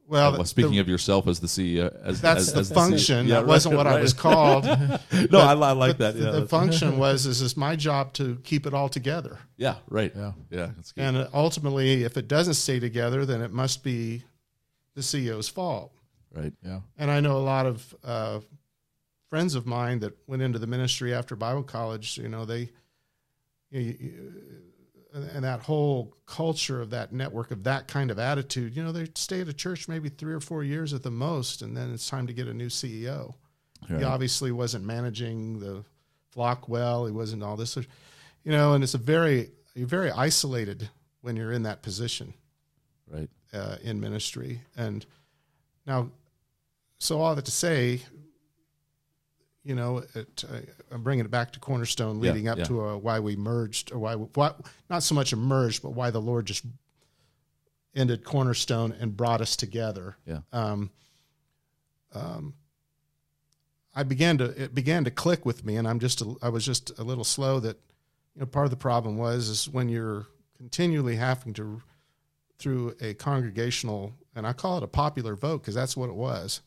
Well, 0.07 0.33
Well, 0.33 0.45
speaking 0.45 0.73
the- 0.73 0.79
of 0.79 0.89
yourself 0.89 1.25
as 1.27 1.39
the 1.39 1.47
CEO, 1.47 1.93
as 2.03 2.19
that's 2.19 2.47
as, 2.49 2.53
the 2.53 2.59
as 2.59 2.71
CEO. 2.71 2.75
function. 2.75 3.27
Yeah, 3.27 3.35
that 3.35 3.47
wasn't 3.47 3.75
right, 3.75 3.85
what 3.85 3.87
I 3.87 4.01
was 4.01 4.11
called. 4.13 4.65
no, 5.31 5.39
I, 5.39 5.53
I 5.53 5.71
like 5.71 5.99
that. 5.99 6.15
Yeah, 6.15 6.31
the, 6.31 6.41
the 6.41 6.47
function 6.59 6.97
was 6.97 7.25
is 7.25 7.41
it's 7.41 7.55
my 7.55 7.77
job 7.77 8.11
to 8.13 8.37
keep 8.43 8.65
it 8.65 8.73
all 8.73 8.89
together. 8.89 9.39
yeah, 9.57 9.75
right. 9.89 10.11
Yeah. 10.15 10.31
yeah. 10.49 10.69
And 10.97 11.27
ultimately, 11.33 12.03
if 12.03 12.17
it 12.17 12.27
doesn't 12.27 12.55
stay 12.55 12.79
together, 12.79 13.25
then 13.25 13.41
it 13.41 13.53
must 13.53 13.83
be 13.85 14.23
the 14.95 15.01
CEO's 15.01 15.47
fault. 15.49 15.91
right. 16.33 16.53
Yeah. 16.63 16.81
And 16.97 17.09
I 17.11 17.19
know 17.19 17.37
a 17.37 17.39
lot 17.39 17.65
of 17.65 17.95
uh, 18.03 18.39
friends 19.29 19.55
of 19.55 19.65
mine 19.65 19.99
that 19.99 20.17
went 20.27 20.41
into 20.41 20.59
the 20.59 20.67
ministry 20.67 21.13
after 21.13 21.35
Bible 21.35 21.63
college. 21.63 22.17
You 22.17 22.29
know, 22.29 22.45
they 22.45 22.69
you, 23.71 23.79
you- 23.81 24.31
and 25.33 25.43
that 25.43 25.59
whole 25.59 26.15
culture 26.25 26.81
of 26.81 26.89
that 26.91 27.11
network 27.11 27.51
of 27.51 27.63
that 27.65 27.85
kind 27.89 28.11
of 28.11 28.17
attitude. 28.17 28.77
You 28.77 28.83
know, 28.83 28.93
they 28.93 29.09
stay 29.15 29.41
at 29.41 29.49
a 29.49 29.53
church 29.53 29.89
maybe 29.89 30.07
three 30.07 30.31
or 30.33 30.39
four 30.39 30.63
years 30.63 30.93
at 30.93 31.03
the 31.03 31.11
most, 31.11 31.61
and 31.61 31.75
then 31.75 31.91
it's 31.93 32.09
time 32.09 32.27
to 32.27 32.33
get 32.33 32.47
a 32.47 32.53
new 32.53 32.67
CEO. 32.69 33.33
He 33.89 34.03
obviously 34.05 34.51
wasn't 34.53 34.85
managing 34.85 35.59
the 35.59 35.83
flock 36.29 36.69
well. 36.69 37.05
He 37.05 37.11
wasn't 37.11 37.43
all 37.43 37.57
this, 37.57 37.75
you 37.75 38.51
know. 38.53 38.73
And 38.73 38.83
it's 38.85 38.93
a 38.93 38.97
very 38.99 39.51
you're 39.75 39.85
very 39.87 40.11
isolated 40.11 40.89
when 41.21 41.35
you're 41.35 41.51
in 41.51 41.63
that 41.63 41.81
position 41.81 42.33
Right. 43.09 43.29
Uh, 43.53 43.75
in 43.83 43.99
ministry. 43.99 44.61
And 44.77 45.05
now, 45.85 46.09
so 46.97 47.19
all 47.21 47.35
that 47.35 47.45
to 47.45 47.51
say, 47.51 48.01
you 49.63 49.75
know, 49.75 50.03
it, 50.15 50.43
uh, 50.49 50.57
I'm 50.91 51.03
bringing 51.03 51.25
it 51.25 51.31
back 51.31 51.51
to 51.53 51.59
Cornerstone, 51.59 52.21
Yeah, 52.21 52.31
leading 52.31 52.47
up 52.47 52.57
yeah. 52.59 52.63
to 52.65 52.85
uh, 52.85 52.97
why 52.97 53.19
we 53.19 53.35
merged, 53.35 53.91
or 53.91 53.99
why, 53.99 54.15
why 54.15 54.53
not 54.89 55.03
so 55.03 55.15
much 55.15 55.33
emerged, 55.33 55.83
but 55.83 55.91
why 55.91 56.09
the 56.09 56.21
Lord 56.21 56.45
just 56.45 56.65
ended 57.95 58.23
Cornerstone 58.23 58.93
and 58.99 59.15
brought 59.15 59.41
us 59.41 59.55
together. 59.55 60.17
Yeah. 60.25 60.39
Um, 60.51 60.89
um, 62.13 62.53
I 63.93 64.03
began 64.03 64.37
to 64.37 64.45
it 64.45 64.73
began 64.73 65.03
to 65.03 65.11
click 65.11 65.45
with 65.45 65.65
me, 65.65 65.75
and 65.75 65.87
I'm 65.87 65.99
just 65.99 66.21
a, 66.21 66.35
I 66.41 66.49
was 66.49 66.65
just 66.65 66.97
a 66.97 67.03
little 67.03 67.25
slow. 67.25 67.59
That 67.59 67.77
you 68.35 68.39
know, 68.39 68.45
part 68.45 68.65
of 68.65 68.69
the 68.71 68.77
problem 68.77 69.17
was 69.17 69.49
is 69.49 69.67
when 69.69 69.89
you're 69.89 70.27
continually 70.57 71.17
having 71.17 71.53
to 71.55 71.81
through 72.61 72.95
a 73.01 73.13
congregational, 73.15 74.13
and 74.35 74.45
I 74.45 74.53
call 74.53 74.77
it 74.77 74.83
a 74.83 74.87
popular 74.87 75.35
vote 75.35 75.61
because 75.61 75.75
that's 75.75 75.97
what 75.97 76.09
it 76.09 76.15
was. 76.15 76.61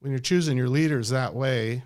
When 0.00 0.10
you're 0.10 0.20
choosing 0.20 0.56
your 0.56 0.68
leaders 0.68 1.08
that 1.08 1.34
way, 1.34 1.82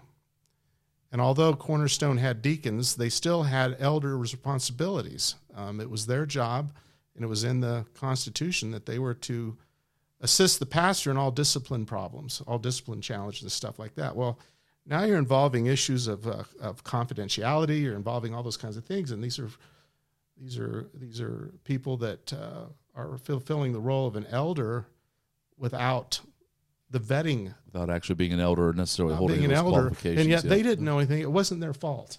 and 1.11 1.21
although 1.21 1.55
Cornerstone 1.55 2.19
had 2.19 2.43
deacons, 2.43 2.97
they 2.97 3.09
still 3.09 3.45
had 3.45 3.77
elder 3.79 4.19
responsibilities. 4.19 5.37
Um, 5.55 5.81
it 5.81 5.89
was 5.89 6.07
their 6.07 6.27
job, 6.27 6.73
and 7.15 7.25
it 7.25 7.29
was 7.29 7.45
in 7.45 7.61
the 7.61 7.87
Constitution 7.95 8.71
that 8.73 8.87
they 8.87 8.99
were 8.99 9.15
to 9.15 9.57
assist 10.21 10.59
the 10.59 10.67
pastor 10.67 11.11
in 11.11 11.17
all 11.17 11.31
discipline 11.31 11.87
problems, 11.87 12.43
all 12.47 12.59
discipline 12.59 13.01
challenges, 13.01 13.43
and 13.43 13.53
stuff 13.53 13.79
like 13.79 13.95
that. 13.95 14.15
Well, 14.17 14.39
now 14.85 15.05
you're 15.05 15.19
involving 15.19 15.67
issues 15.67 16.09
of, 16.09 16.27
uh, 16.27 16.45
of 16.61 16.83
confidentiality. 16.85 17.83
You're 17.83 17.97
involving 17.97 18.35
all 18.35 18.43
those 18.43 18.57
kinds 18.57 18.77
of 18.77 18.85
things, 18.85 19.11
and 19.11 19.23
these 19.23 19.39
are 19.39 19.49
these 20.41 20.59
are 20.59 20.89
these 20.95 21.21
are 21.21 21.53
people 21.65 21.97
that 21.99 22.33
uh, 22.33 22.67
are 22.95 23.19
fulfilling 23.19 23.73
the 23.73 23.81
role 23.81 24.07
of 24.07 24.17
an 24.17 24.27
elder 24.31 24.87
without 25.57 26.21
the 26.91 27.01
vetting 27.01 27.55
Without 27.67 27.91
actually 27.91 28.15
being 28.15 28.33
an 28.33 28.41
elder 28.41 28.73
necessarily 28.73 29.15
holding 29.15 29.39
being 29.39 29.51
an 29.51 29.57
those 29.57 29.65
elder, 29.65 29.81
qualifications. 29.83 30.21
and 30.21 30.31
yet 30.31 30.45
yeah. 30.45 30.51
they 30.51 30.63
didn't 30.63 30.85
know 30.85 30.99
anything. 30.99 31.21
It 31.21 31.31
wasn't 31.31 31.61
their 31.61 31.75
fault. 31.75 32.19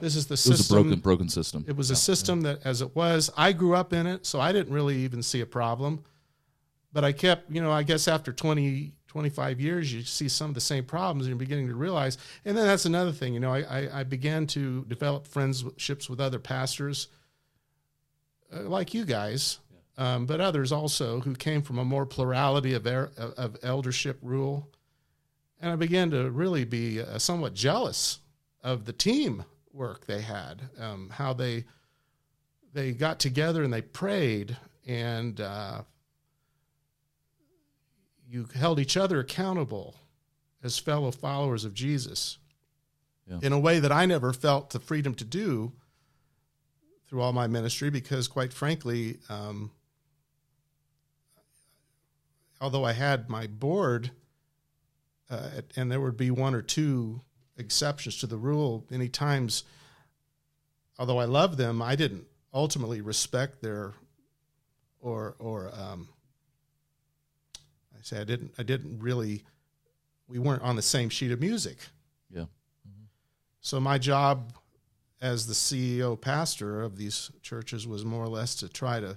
This 0.00 0.16
is 0.16 0.26
the 0.26 0.36
system. 0.36 0.52
It 0.52 0.58
was 0.58 0.70
a 0.70 0.74
broken, 0.74 1.00
broken 1.00 1.28
system. 1.28 1.64
It 1.66 1.76
was 1.76 1.90
a 1.90 1.96
system 1.96 2.42
that, 2.42 2.60
as 2.64 2.82
it 2.82 2.94
was, 2.94 3.30
I 3.36 3.52
grew 3.52 3.74
up 3.74 3.92
in 3.92 4.06
it, 4.06 4.26
so 4.26 4.40
I 4.40 4.52
didn't 4.52 4.72
really 4.72 4.96
even 4.96 5.22
see 5.22 5.40
a 5.40 5.46
problem. 5.46 6.04
But 6.92 7.04
I 7.04 7.12
kept, 7.12 7.50
you 7.50 7.62
know, 7.62 7.72
I 7.72 7.82
guess 7.82 8.08
after 8.08 8.32
20, 8.32 8.92
25 9.06 9.60
years, 9.60 9.92
you 9.92 10.02
see 10.02 10.28
some 10.28 10.50
of 10.50 10.54
the 10.54 10.60
same 10.60 10.84
problems 10.84 11.26
and 11.26 11.30
you're 11.30 11.38
beginning 11.38 11.68
to 11.68 11.74
realize. 11.74 12.18
And 12.44 12.56
then 12.56 12.66
that's 12.66 12.86
another 12.86 13.12
thing, 13.12 13.34
you 13.34 13.40
know, 13.40 13.52
I, 13.52 13.60
I, 13.60 14.00
I 14.00 14.04
began 14.04 14.46
to 14.48 14.84
develop 14.84 15.26
friendships 15.26 16.08
with 16.08 16.20
other 16.20 16.38
pastors 16.38 17.08
uh, 18.54 18.62
like 18.62 18.94
you 18.94 19.04
guys, 19.04 19.58
um, 19.98 20.26
but 20.26 20.40
others 20.40 20.72
also 20.72 21.20
who 21.20 21.34
came 21.34 21.62
from 21.62 21.78
a 21.78 21.84
more 21.84 22.06
plurality 22.06 22.74
of, 22.74 22.86
er, 22.86 23.10
of 23.16 23.56
eldership 23.62 24.18
rule. 24.22 24.68
And 25.60 25.72
I 25.72 25.76
began 25.76 26.10
to 26.10 26.30
really 26.30 26.64
be 26.64 27.00
uh, 27.00 27.18
somewhat 27.18 27.54
jealous 27.54 28.18
of 28.62 28.84
the 28.84 28.92
team 28.92 29.44
work 29.72 30.06
they 30.06 30.20
had, 30.20 30.62
um, 30.78 31.10
how 31.10 31.32
they 31.32 31.64
they 32.72 32.92
got 32.92 33.18
together 33.18 33.62
and 33.64 33.72
they 33.72 33.80
prayed, 33.80 34.54
and 34.86 35.40
uh, 35.40 35.80
you 38.28 38.46
held 38.54 38.78
each 38.78 38.96
other 38.96 39.20
accountable 39.20 39.94
as 40.62 40.78
fellow 40.78 41.10
followers 41.10 41.64
of 41.64 41.72
Jesus 41.74 42.38
Yeah. 43.26 43.38
in 43.42 43.52
a 43.52 43.58
way 43.58 43.78
that 43.80 43.92
I 43.92 44.04
never 44.06 44.32
felt 44.32 44.70
the 44.70 44.80
freedom 44.80 45.14
to 45.14 45.24
do 45.24 45.72
through 47.08 47.22
all 47.22 47.32
my 47.32 47.46
ministry, 47.46 47.90
because 47.90 48.28
quite 48.28 48.52
frankly, 48.52 49.18
um, 49.28 49.70
although 52.60 52.84
I 52.84 52.92
had 52.92 53.28
my 53.28 53.46
board, 53.46 54.10
uh, 55.30 55.48
and 55.76 55.90
there 55.90 56.00
would 56.00 56.16
be 56.16 56.30
one 56.30 56.54
or 56.54 56.62
two 56.62 57.20
exceptions 57.56 58.18
to 58.18 58.26
the 58.26 58.36
rule. 58.36 58.84
Many 58.90 59.08
times, 59.08 59.64
although 60.98 61.18
I 61.18 61.24
loved 61.24 61.58
them, 61.58 61.82
I 61.82 61.96
didn't 61.96 62.26
ultimately 62.52 63.00
respect 63.00 63.62
their, 63.62 63.94
or 65.00 65.36
or 65.38 65.70
um, 65.74 66.08
I 67.94 68.02
say 68.02 68.20
I 68.20 68.24
didn't 68.24 68.52
I 68.58 68.62
didn't 68.62 69.00
really. 69.00 69.44
We 70.28 70.40
weren't 70.40 70.62
on 70.62 70.74
the 70.74 70.82
same 70.82 71.08
sheet 71.08 71.30
of 71.30 71.40
music. 71.40 71.78
Yeah. 72.30 72.46
So 73.60 73.78
my 73.78 73.96
job 73.96 74.52
as 75.20 75.46
the 75.46 75.54
CEO 75.54 76.20
pastor 76.20 76.82
of 76.82 76.96
these 76.96 77.30
churches 77.42 77.86
was 77.86 78.04
more 78.04 78.22
or 78.22 78.28
less 78.28 78.54
to 78.56 78.68
try 78.68 79.00
to 79.00 79.16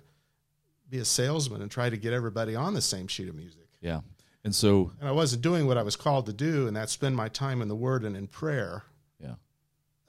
be 0.89 0.97
a 0.99 1.05
salesman 1.05 1.61
and 1.61 1.69
try 1.69 1.89
to 1.89 1.97
get 1.97 2.13
everybody 2.13 2.55
on 2.55 2.73
the 2.73 2.81
same 2.81 3.07
sheet 3.07 3.29
of 3.29 3.35
music. 3.35 3.67
Yeah. 3.81 4.01
And 4.43 4.55
so, 4.55 4.91
And 4.99 5.09
I 5.09 5.11
wasn't 5.11 5.41
doing 5.41 5.67
what 5.67 5.77
I 5.77 5.83
was 5.83 5.95
called 5.95 6.25
to 6.27 6.33
do, 6.33 6.67
and 6.67 6.75
that's 6.75 6.91
spend 6.93 7.15
my 7.15 7.27
time 7.27 7.61
in 7.61 7.67
the 7.67 7.75
Word 7.75 8.03
and 8.05 8.15
in 8.15 8.27
prayer. 8.27 8.83
yeah. 9.21 9.35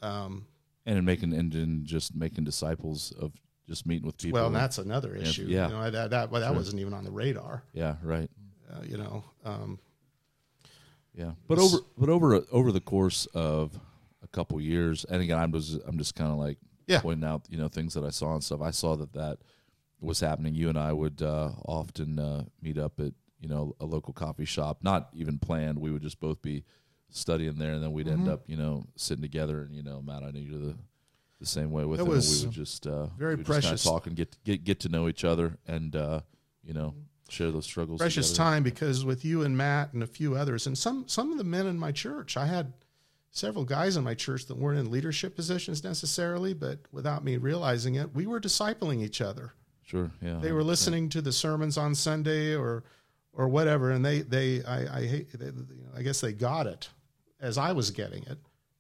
Um, 0.03 0.47
And 0.87 0.97
in 0.99 1.05
making, 1.05 1.35
and 1.35 1.53
in 1.55 1.85
just 1.85 2.15
making 2.15 2.45
disciples 2.45 3.13
of 3.19 3.33
just 3.69 3.87
meeting 3.87 4.07
with 4.07 4.17
people. 4.19 4.39
well, 4.39 4.47
and 4.47 4.55
that's 4.57 4.79
another 4.79 5.15
issue. 5.15 5.47
yeah. 5.49 5.67
You 5.69 5.75
know, 5.75 5.91
that 5.91 6.11
that, 6.11 6.31
well, 6.31 6.41
that 6.41 6.49
Sure. 6.49 6.57
wasn't 6.57 6.81
even 6.81 6.95
on 6.95 7.05
the 7.05 7.11
radar. 7.11 7.65
yeah, 7.73 7.97
right. 8.03 8.31
Uh, 8.73 8.83
you 8.85 8.97
know, 8.97 9.25
um, 9.45 9.79
Yeah, 11.15 11.33
but 11.49 11.59
over 11.59 11.79
but 11.99 12.09
over 12.09 12.41
over 12.53 12.71
the 12.73 12.81
course 12.81 13.27
of 13.35 13.79
couple 14.33 14.61
years, 14.61 15.05
and 15.05 15.21
again, 15.23 15.39
I'm 15.39 15.53
just 15.53 15.79
I'm 15.87 15.99
just 15.99 16.15
kind 16.15 16.31
of 16.31 16.39
like 16.39 16.59
Yeah. 16.87 17.01
pointing 17.01 17.29
out 17.29 17.47
you 17.51 17.59
know 17.59 17.69
things 17.69 17.95
that 17.95 18.05
I 18.05 18.11
saw 18.11 18.35
and 18.35 18.43
stuff. 18.45 18.61
I 18.61 18.71
saw 18.71 18.97
that 18.97 19.13
that 19.15 19.39
was 20.01 20.21
happening. 20.21 20.55
You 20.55 20.69
and 20.69 20.79
I 20.79 20.93
would 20.93 21.21
uh, 21.23 21.51
often 21.67 22.19
uh, 22.19 22.45
meet 22.63 22.79
up 22.79 22.99
at 23.01 23.13
you 23.41 23.49
know 23.49 23.75
a 23.81 23.85
local 23.87 24.13
coffee 24.13 24.45
shop, 24.45 24.79
not 24.83 25.09
even 25.15 25.39
planned. 25.39 25.79
We 25.79 25.91
would 25.91 26.03
just 26.03 26.21
both 26.21 26.41
be 26.43 26.65
studying 27.11 27.59
there, 27.59 27.73
and 27.73 27.83
then 27.83 27.93
we'd 27.93 28.07
end 28.09 28.29
up, 28.29 28.43
you 28.47 28.57
know, 28.57 28.87
sitting 28.97 29.23
together. 29.23 29.63
And 29.63 29.75
you 29.75 29.83
know, 29.83 30.01
Matt, 30.01 30.23
I 30.23 30.31
knew 30.31 30.41
you're 30.41 30.59
the 30.59 30.77
the 31.41 31.47
same 31.47 31.71
way 31.71 31.85
with 31.87 32.01
It 32.01 32.03
him. 32.05 32.09
was 32.11 32.41
we 32.41 32.47
would 32.47 32.55
just 32.55 32.87
uh, 32.87 33.07
very 33.19 33.35
we 33.35 33.39
would 33.39 33.47
just 33.47 33.61
precious. 33.63 33.83
talk 33.85 34.07
and 34.07 34.15
get 34.17 34.37
get 34.45 34.63
get 34.65 34.81
to 34.81 34.89
know 34.89 35.09
each 35.09 35.25
other, 35.25 35.59
and 35.67 35.97
uh, 35.97 36.21
you 36.63 36.75
know, 36.75 36.95
share 37.29 37.51
those 37.51 37.65
struggles. 37.65 37.99
precious 37.99 38.31
together. 38.31 38.51
time 38.51 38.63
because 38.63 39.05
with 39.05 39.25
you 39.25 39.43
and 39.43 39.57
Matt 39.57 39.93
and 39.95 40.03
a 40.03 40.07
few 40.07 40.35
others 40.37 40.67
and 40.67 40.77
some 40.77 41.09
some 41.09 41.33
of 41.33 41.39
the 41.39 41.45
men 41.45 41.67
in 41.67 41.79
my 41.79 41.93
church, 41.93 42.37
I 42.37 42.47
had 42.47 42.75
several 43.31 43.65
guys 43.65 43.97
in 43.97 44.05
my 44.05 44.15
church 44.15 44.47
that 44.47 44.57
weren't 44.57 44.79
in 44.79 44.91
leadership 44.91 45.37
positions 45.37 45.85
necessarily, 45.85 46.53
but 46.53 46.79
without 46.93 47.25
me 47.25 47.37
realizing 47.37 47.95
it, 47.95 48.15
we 48.15 48.27
were 48.27 48.41
discipling 48.41 49.03
each 49.03 49.21
other. 49.21 49.53
Sure, 49.83 50.11
yeah. 50.21 50.39
They 50.41 50.53
were 50.53 50.63
100%. 50.63 50.67
listening 50.67 51.09
to 51.11 51.23
the 51.23 51.33
sermons 51.33 51.77
on 51.77 51.95
Sunday 51.95 52.55
or 52.55 52.85
or 53.33 53.49
whatever, 53.49 53.93
and 53.93 54.05
they 54.05 54.23
they 54.23 54.63
I 54.65 54.99
I 54.99 55.07
hate 55.07 55.39
they, 55.39 55.47
you 55.47 55.53
know, 55.53 55.91
I 55.97 56.03
guess 56.03 56.21
they 56.21 56.33
got 56.33 56.67
it 56.67 56.89
as 57.41 57.59
I 57.59 57.73
was 57.73 57.91
getting 57.91 58.23
it 58.25 58.39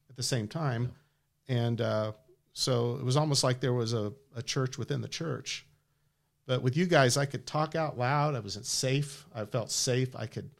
at 0.08 0.16
the 0.16 0.22
same 0.22 0.48
time, 0.48 0.92
and 1.48 1.80
uh, 1.80 2.12
so 2.52 2.96
it 2.96 3.04
was 3.04 3.16
almost 3.16 3.44
like 3.44 3.60
there 3.60 3.72
was 3.72 3.92
a, 3.92 4.12
a 4.36 4.42
church 4.42 4.76
within 4.76 5.00
the 5.00 5.08
church. 5.08 5.66
But 6.46 6.62
with 6.62 6.76
you 6.76 6.86
guys, 6.86 7.16
I 7.16 7.26
could 7.26 7.46
talk 7.46 7.76
out 7.76 7.96
loud. 7.96 8.34
I 8.34 8.40
was 8.40 8.58
safe. 8.62 9.24
I 9.34 9.44
felt 9.44 9.70
safe. 9.70 10.14
I 10.16 10.26
could 10.26 10.50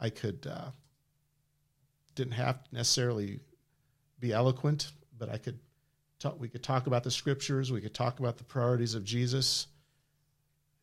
I 0.00 0.10
could 0.10 0.46
uh, 0.50 0.70
didn't 2.16 2.32
have 2.32 2.64
to 2.64 2.74
necessarily 2.74 3.38
be 4.18 4.32
eloquent, 4.32 4.90
but 5.18 5.28
I 5.28 5.38
could 5.38 5.58
talk. 6.18 6.40
We 6.40 6.48
could 6.48 6.62
talk 6.64 6.88
about 6.88 7.04
the 7.04 7.10
scriptures. 7.10 7.70
We 7.70 7.80
could 7.80 7.94
talk 7.94 8.18
about 8.18 8.38
the 8.38 8.44
priorities 8.44 8.94
of 8.94 9.04
Jesus 9.04 9.68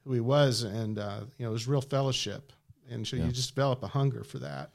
who 0.06 0.14
he 0.14 0.20
was, 0.20 0.64
and 0.64 1.00
uh, 1.00 1.22
you 1.38 1.44
know, 1.46 1.50
it 1.50 1.54
was 1.54 1.68
real 1.68 1.82
fellowship, 1.82 2.52
and 2.90 3.06
so 3.08 3.16
Yeah. 3.18 3.26
you 3.26 3.32
just 3.32 3.54
develop 3.56 3.84
a 3.84 3.88
hunger 3.88 4.24
for 4.24 4.40
that. 4.40 4.72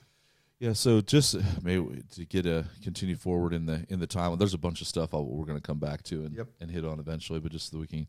Yeah, 0.59 0.73
so 0.73 1.01
just 1.01 1.35
uh, 1.37 1.40
maybe 1.62 2.03
to 2.16 2.25
get 2.25 2.44
a 2.47 2.66
continue 2.83 3.16
forward 3.16 3.53
in 3.55 3.64
the 3.66 3.87
in 3.88 4.01
the 4.01 4.07
time. 4.07 4.37
There's 4.38 4.55
a 4.55 4.59
bunch 4.59 4.81
of 4.81 4.87
stuff 4.87 5.14
I'll, 5.14 5.25
we're 5.25 5.44
going 5.47 5.59
to 5.59 5.62
come 5.66 5.79
back 5.79 6.03
to 6.05 6.25
and, 6.25 6.35
Yep. 6.37 6.49
and 6.61 6.71
hit 6.71 6.85
on 6.85 6.99
eventually, 6.99 7.40
but 7.40 7.53
just 7.53 7.71
so 7.71 7.79
we 7.79 7.87
can. 7.87 8.07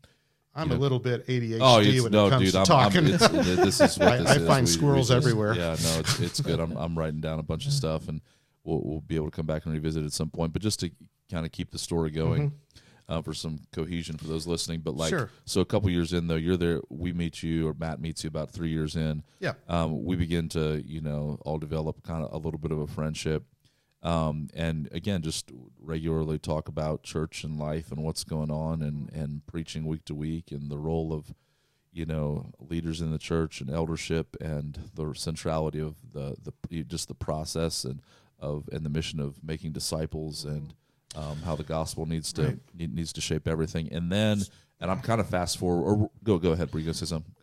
I'm 0.52 0.70
You 0.70 0.76
a 0.76 0.78
little 0.78 0.98
bit 0.98 1.24
ADHD 1.28 1.58
Oh, 1.60 2.02
when 2.02 2.10
no, 2.10 2.26
it 2.26 2.30
comes 2.30 2.42
dude, 2.46 2.52
to 2.54 2.58
I'm, 2.58 2.64
talking. 2.66 2.98
I'm, 3.04 3.04
this 3.04 3.80
is 3.80 3.96
what 3.96 4.08
I- 4.14 4.16
this 4.16 4.26
I 4.30 4.34
is. 4.36 4.46
find 4.48 4.66
We- 4.66 4.72
we 4.72 4.76
squirrels 4.78 5.08
just- 5.08 5.16
everywhere. 5.24 5.54
Yeah, 5.54 5.76
no, 5.80 5.98
it's 6.00 6.18
it's 6.20 6.40
good. 6.40 6.58
I'm 6.58 6.76
I'm 6.76 6.98
writing 6.98 7.20
down 7.20 7.38
a 7.38 7.42
bunch 7.44 7.66
of 7.66 7.72
stuff, 7.82 8.08
and 8.08 8.20
we'll 8.64 8.80
we'll 8.84 9.00
be 9.00 9.16
able 9.16 9.26
to 9.30 9.36
come 9.36 9.46
back 9.46 9.64
and 9.64 9.74
revisit 9.74 10.04
at 10.04 10.12
some 10.12 10.30
point. 10.30 10.52
But 10.52 10.62
just 10.62 10.80
to 10.80 10.90
kind 11.30 11.46
of 11.46 11.52
keep 11.52 11.70
the 11.70 11.78
story 11.78 12.10
going. 12.10 12.52
Uh, 13.08 13.20
for 13.20 13.34
some 13.34 13.58
cohesion 13.72 14.16
for 14.16 14.28
those 14.28 14.46
listening, 14.46 14.78
but 14.78 14.94
like 14.94 15.12
Mm-hmm. 15.12 15.18
Sure. 15.22 15.30
so, 15.44 15.60
a 15.60 15.64
couple 15.64 15.90
years 15.90 16.12
in 16.12 16.28
though, 16.28 16.36
you're 16.36 16.56
there. 16.56 16.80
We 16.90 17.12
meet 17.12 17.42
you, 17.42 17.66
or 17.66 17.74
Matt 17.76 18.00
meets 18.00 18.22
you 18.22 18.28
about 18.28 18.52
three 18.52 18.68
years 18.68 18.94
in. 18.94 19.24
yeah, 19.40 19.54
um, 19.66 20.04
we 20.04 20.14
begin 20.14 20.48
to 20.50 20.80
you 20.86 21.00
know 21.00 21.36
all 21.44 21.58
develop 21.58 22.04
kind 22.04 22.22
of 22.24 22.32
a 22.32 22.36
little 22.36 22.60
bit 22.60 22.70
of 22.70 22.78
a 22.78 22.86
friendship 22.86 23.42
um, 24.04 24.48
and 24.54 24.88
again 24.92 25.22
just 25.22 25.50
regularly 25.80 26.38
talk 26.38 26.68
about 26.68 27.02
church 27.02 27.42
and 27.42 27.58
life 27.58 27.90
and 27.90 28.02
what's 28.04 28.22
going 28.22 28.50
on 28.52 28.80
and 28.80 29.10
and 29.12 29.44
preaching 29.46 29.86
week 29.86 30.04
to 30.04 30.14
week 30.14 30.52
and 30.52 30.70
the 30.70 30.78
role 30.78 31.12
of 31.12 31.34
you 31.92 32.06
know 32.06 32.52
leaders 32.60 33.00
in 33.00 33.10
the 33.10 33.18
church 33.18 33.60
and 33.60 33.70
eldership 33.70 34.36
and 34.40 34.78
the 34.94 35.12
centrality 35.14 35.80
of 35.80 35.96
the 36.12 36.36
the 36.70 36.84
just 36.84 37.08
the 37.08 37.14
process 37.14 37.84
and 37.84 38.00
of 38.40 38.68
and 38.72 38.84
the 38.84 38.90
mission 38.90 39.20
of 39.20 39.42
making 39.44 39.72
disciples 39.72 40.44
and 40.44 40.74
um, 41.16 41.36
how 41.44 41.56
the 41.56 41.64
gospel 41.64 42.06
needs 42.06 42.32
to 42.34 42.42
Right. 42.42 42.58
need, 42.76 42.94
needs 42.94 43.12
to 43.14 43.20
shape 43.20 43.46
everything 43.48 43.92
and 43.92 44.10
then 44.10 44.42
and 44.80 44.90
I'm 44.90 45.00
kind 45.00 45.20
of 45.20 45.28
fast 45.28 45.58
forward 45.58 45.82
or 45.84 46.10
go 46.24 46.38
go 46.38 46.52
ahead 46.52 46.70
Bree, 46.70 46.82
you 46.82 46.86
gonna 46.86 46.94
say 46.94 47.06
something 47.06 47.34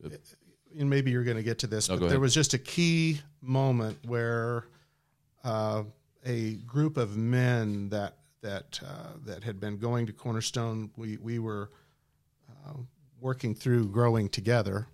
and 0.77 0.89
maybe 0.89 1.09
you're 1.11 1.23
going 1.23 1.37
to 1.37 1.43
get 1.43 1.59
to 1.59 1.67
this, 1.67 1.89
No, 1.89 1.95
but 1.95 2.01
there 2.01 2.07
ahead. 2.09 2.19
was 2.21 2.33
just 2.35 2.53
a 2.53 2.59
key 2.59 3.19
moment 3.41 3.97
where 4.05 4.65
uh, 5.43 5.83
a 6.25 6.53
group 6.55 6.97
of 6.97 7.17
men 7.17 7.89
that 7.89 8.17
that 8.41 8.79
uh, 8.85 9.13
that 9.25 9.43
had 9.43 9.59
been 9.59 9.77
going 9.77 10.05
to 10.05 10.13
Cornerstone, 10.13 10.91
we 10.95 11.17
we 11.17 11.39
were 11.39 11.71
uh, 12.49 12.73
working 13.19 13.55
through 13.55 13.87
growing 13.87 14.29
together, 14.29 14.87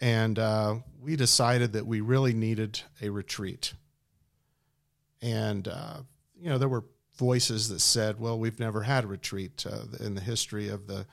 and 0.00 0.38
uh, 0.38 0.76
we 1.00 1.16
decided 1.16 1.72
that 1.72 1.86
we 1.86 2.00
really 2.00 2.34
needed 2.34 2.80
a 3.00 3.08
retreat. 3.08 3.72
And 5.26 5.68
uh, 5.68 5.98
you 6.38 6.48
know, 6.48 6.58
there 6.58 6.68
were 6.68 6.84
voices 7.16 7.68
that 7.68 7.80
said, 7.80 8.20
"Well, 8.20 8.38
we've 8.38 8.60
never 8.60 8.82
had 8.82 9.04
a 9.04 9.08
retreat 9.08 9.66
uh, 9.68 10.04
in 10.04 10.14
the 10.14 10.20
history 10.20 10.68
of 10.68 10.86
the." 10.86 11.06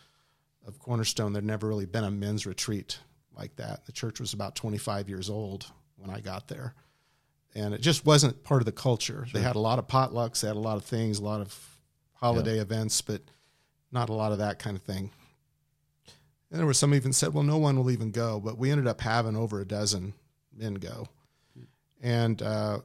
of 0.66 0.80
Cornerstone, 0.80 1.34
there'd 1.34 1.46
never 1.46 1.68
really 1.68 1.86
been 1.86 2.04
a 2.04 2.12
men's 2.12 2.46
retreat 2.46 3.00
like 3.36 3.56
that. 3.58 3.86
The 3.86 3.92
church 3.92 4.20
was 4.20 4.34
about 4.34 4.56
25 4.56 5.10
years 5.10 5.30
old 5.30 5.66
when 5.98 6.10
I 6.10 6.20
got 6.20 6.48
there. 6.48 6.74
And 7.56 7.74
it 7.74 7.82
just 7.82 8.06
wasn't 8.06 8.44
part 8.44 8.62
of 8.62 8.66
the 8.66 8.72
culture. 8.72 9.28
They 9.32 9.42
had 9.42 9.56
a 9.56 9.60
lot 9.60 9.80
of 9.80 9.88
potlucks, 9.88 10.42
they 10.42 10.48
had 10.48 10.58
a 10.58 10.60
lot 10.60 10.78
of 10.78 10.86
things, 10.86 11.20
a 11.20 11.24
lot 11.24 11.42
of 11.42 11.78
holiday 12.14 12.60
events, 12.60 13.02
but 13.02 13.22
not 13.92 14.10
a 14.10 14.14
lot 14.14 14.32
of 14.32 14.40
that 14.40 14.58
kind 14.58 14.76
of 14.76 14.84
thing. 14.84 15.12
And 16.50 16.60
there 16.60 16.66
were 16.66 16.74
some 16.74 16.94
even 16.94 17.14
said, 17.14 17.34
well, 17.34 17.44
no 17.44 17.58
one 17.58 17.78
will 17.78 17.92
even 17.92 18.12
go. 18.12 18.40
But 18.40 18.58
we 18.58 18.72
ended 18.72 18.88
up 18.88 19.02
having 19.02 19.36
over 19.36 19.60
a 19.60 19.66
dozen 19.66 20.14
men 20.56 20.76
go. 20.76 21.08
And 22.02 22.42
uh, 22.42 22.80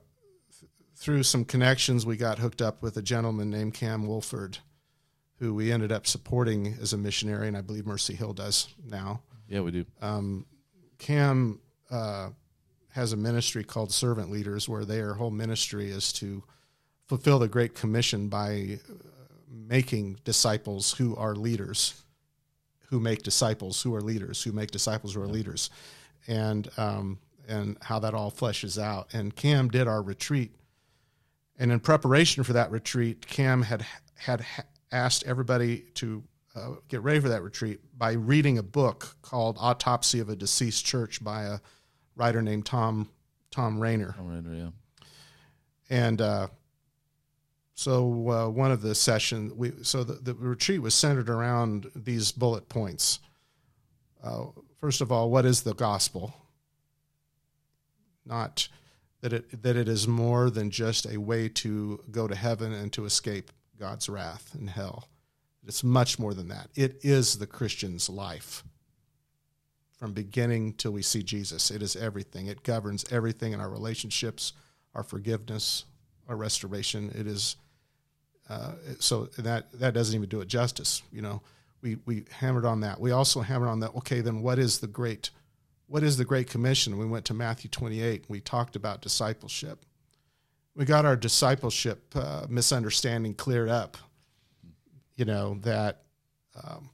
through 0.99 1.23
some 1.23 1.45
connections, 1.45 2.05
we 2.05 2.17
got 2.17 2.39
hooked 2.41 2.61
up 2.61 2.83
with 2.83 2.97
a 2.97 3.03
gentleman 3.03 3.51
named 3.51 3.73
Cam 3.75 4.07
Wolford 4.07 4.59
who 5.39 5.55
we 5.55 5.71
ended 5.71 5.93
up 5.93 6.05
supporting 6.05 6.77
as 6.81 6.93
a 6.93 6.99
missionary, 6.99 7.47
and 7.47 7.57
I 7.57 7.61
believe 7.61 7.87
Mercy 7.87 8.15
Hill 8.15 8.33
does 8.33 8.75
now. 8.85 9.23
yeah 9.49 9.61
we 9.61 9.71
do 9.71 9.85
Um, 10.03 10.45
Cam 10.99 11.61
uh, 11.91 12.31
has 12.91 13.13
a 13.13 13.17
ministry 13.17 13.63
called 13.63 13.93
Servant 13.93 14.31
Leaders, 14.33 14.69
where 14.69 14.85
their 14.85 15.15
whole 15.15 15.31
ministry 15.31 15.91
is 15.91 16.13
to 16.15 16.43
fulfill 17.07 17.39
the 17.39 17.47
Great 17.47 17.77
Commission 17.77 18.29
by 18.29 18.81
uh, 18.91 18.93
making 19.49 20.19
disciples 20.25 20.95
who 20.95 21.15
are 21.15 21.37
leaders, 21.37 22.03
who 22.89 22.99
make 22.99 23.23
disciples 23.23 23.81
who 23.83 23.95
are 23.95 24.01
leaders, 24.01 24.43
who 24.43 24.51
make 24.51 24.73
disciples 24.73 25.15
who 25.15 25.23
are 25.23 25.29
leaders, 25.29 25.71
and 26.27 26.69
um, 26.77 27.21
and 27.47 27.77
how 27.83 28.01
that 28.01 28.13
all 28.13 28.33
fleshes 28.33 28.77
out. 28.83 29.15
And 29.15 29.37
Cam 29.37 29.69
did 29.69 29.87
our 29.87 30.03
retreat, 30.03 30.51
and 31.59 31.73
in 31.73 31.81
preparation 31.81 32.45
for 32.45 32.53
that 32.53 32.71
retreat, 32.71 33.27
Cam 33.27 33.63
had 33.63 33.85
had 34.15 34.45
asked 34.93 35.25
everybody 35.27 35.85
to 35.95 36.23
uh, 36.55 36.71
get 36.89 37.03
ready 37.03 37.21
for 37.21 37.29
that 37.29 37.43
retreat 37.43 37.81
by 37.97 38.13
reading 38.13 38.59
a 38.59 38.63
book 38.63 39.17
called 39.23 39.57
Autopsy 39.61 40.21
of 40.21 40.29
a 40.29 40.37
Deceased 40.37 40.85
Church 40.85 41.23
by 41.23 41.45
a 41.45 41.59
writer 42.17 42.43
named 42.43 42.67
Tom 42.67 43.09
Thom 43.51 43.81
Rainer. 43.81 44.15
All 44.19 44.27
right, 44.27 44.43
yeah 44.51 44.71
And 45.91 46.21
uh, 46.21 46.49
so 47.75 48.31
uh, 48.31 48.49
one 48.49 48.71
of 48.73 48.83
the 48.83 48.95
sessions, 48.95 49.53
we 49.53 49.73
so 49.83 50.05
the, 50.05 50.15
the 50.15 50.35
retreat 50.35 50.83
was 50.83 50.95
centered 50.95 51.29
around 51.29 51.91
these 51.95 52.33
bullet 52.33 52.69
points. 52.69 53.21
Uh, 54.23 54.47
first 54.81 55.01
of 55.01 55.13
all, 55.13 55.31
what 55.31 55.45
is 55.45 55.63
the 55.63 55.75
gospel? 55.75 56.35
Not 58.25 58.69
that 59.21 59.33
it 59.33 59.63
that 59.63 59.77
it 59.77 59.89
is 59.89 60.07
more 60.07 60.51
than 60.51 60.71
just 60.71 61.07
a 61.07 61.19
way 61.19 61.49
to 61.49 62.03
go 62.11 62.29
to 62.29 62.35
heaven 62.35 62.73
and 62.73 62.93
to 62.93 63.05
escape 63.05 63.51
God's 63.79 64.09
wrath 64.09 64.55
and 64.55 64.71
hell. 64.71 65.09
It's 65.67 65.85
much 65.85 66.19
more 66.19 66.35
than 66.35 66.49
that. 66.49 66.71
It 66.75 66.99
is 67.03 67.39
the 67.39 67.47
Christian's 67.47 68.09
life. 68.09 68.65
From 69.99 70.13
beginning 70.13 70.75
till 70.75 70.93
we 70.93 71.03
see 71.03 71.25
Jesus, 71.25 71.71
it 71.73 71.83
is 71.83 71.97
everything. 71.97 72.47
It 72.47 72.63
governs 72.63 73.05
everything 73.11 73.53
in 73.53 73.61
our 73.61 73.69
relationships, 73.69 74.53
our 74.95 75.03
forgiveness, 75.03 75.85
our 76.29 76.37
restoration. 76.37 77.11
It 77.15 77.27
is 77.27 77.57
uh, 78.49 78.73
so 78.99 79.27
that 79.39 79.71
that 79.73 79.95
doesn't 79.95 80.15
even 80.15 80.29
do 80.29 80.41
it 80.41 80.49
justice. 80.49 81.03
You 81.13 81.23
know, 81.23 81.43
we 81.83 81.99
we 82.07 82.25
hammered 82.31 82.65
on 82.65 82.81
that. 82.81 83.01
We 83.01 83.11
also 83.11 83.41
hammered 83.41 83.69
on 83.69 83.81
that. 83.81 83.95
Okay, 83.97 84.21
then 84.21 84.41
what 84.41 84.59
is 84.59 84.79
the 84.79 84.87
great, 84.87 85.31
what 85.89 86.03
is 86.05 86.17
the 86.17 86.25
great 86.25 86.49
commission? 86.49 86.97
We 86.99 87.07
went 87.07 87.25
to 87.25 87.35
Matthew 87.35 87.69
twenty 87.71 88.01
eight. 88.01 88.27
We 88.29 88.41
talked 88.41 88.77
about 88.77 89.03
discipleship. 89.03 89.85
We 90.77 90.85
got 90.85 91.05
our 91.05 91.17
discipleship 91.17 92.15
uh, 92.15 92.47
misunderstanding 92.49 93.35
cleared 93.35 93.69
up. 93.69 93.97
You 95.17 95.25
know 95.25 95.59
that 95.63 96.03
um, 96.63 96.91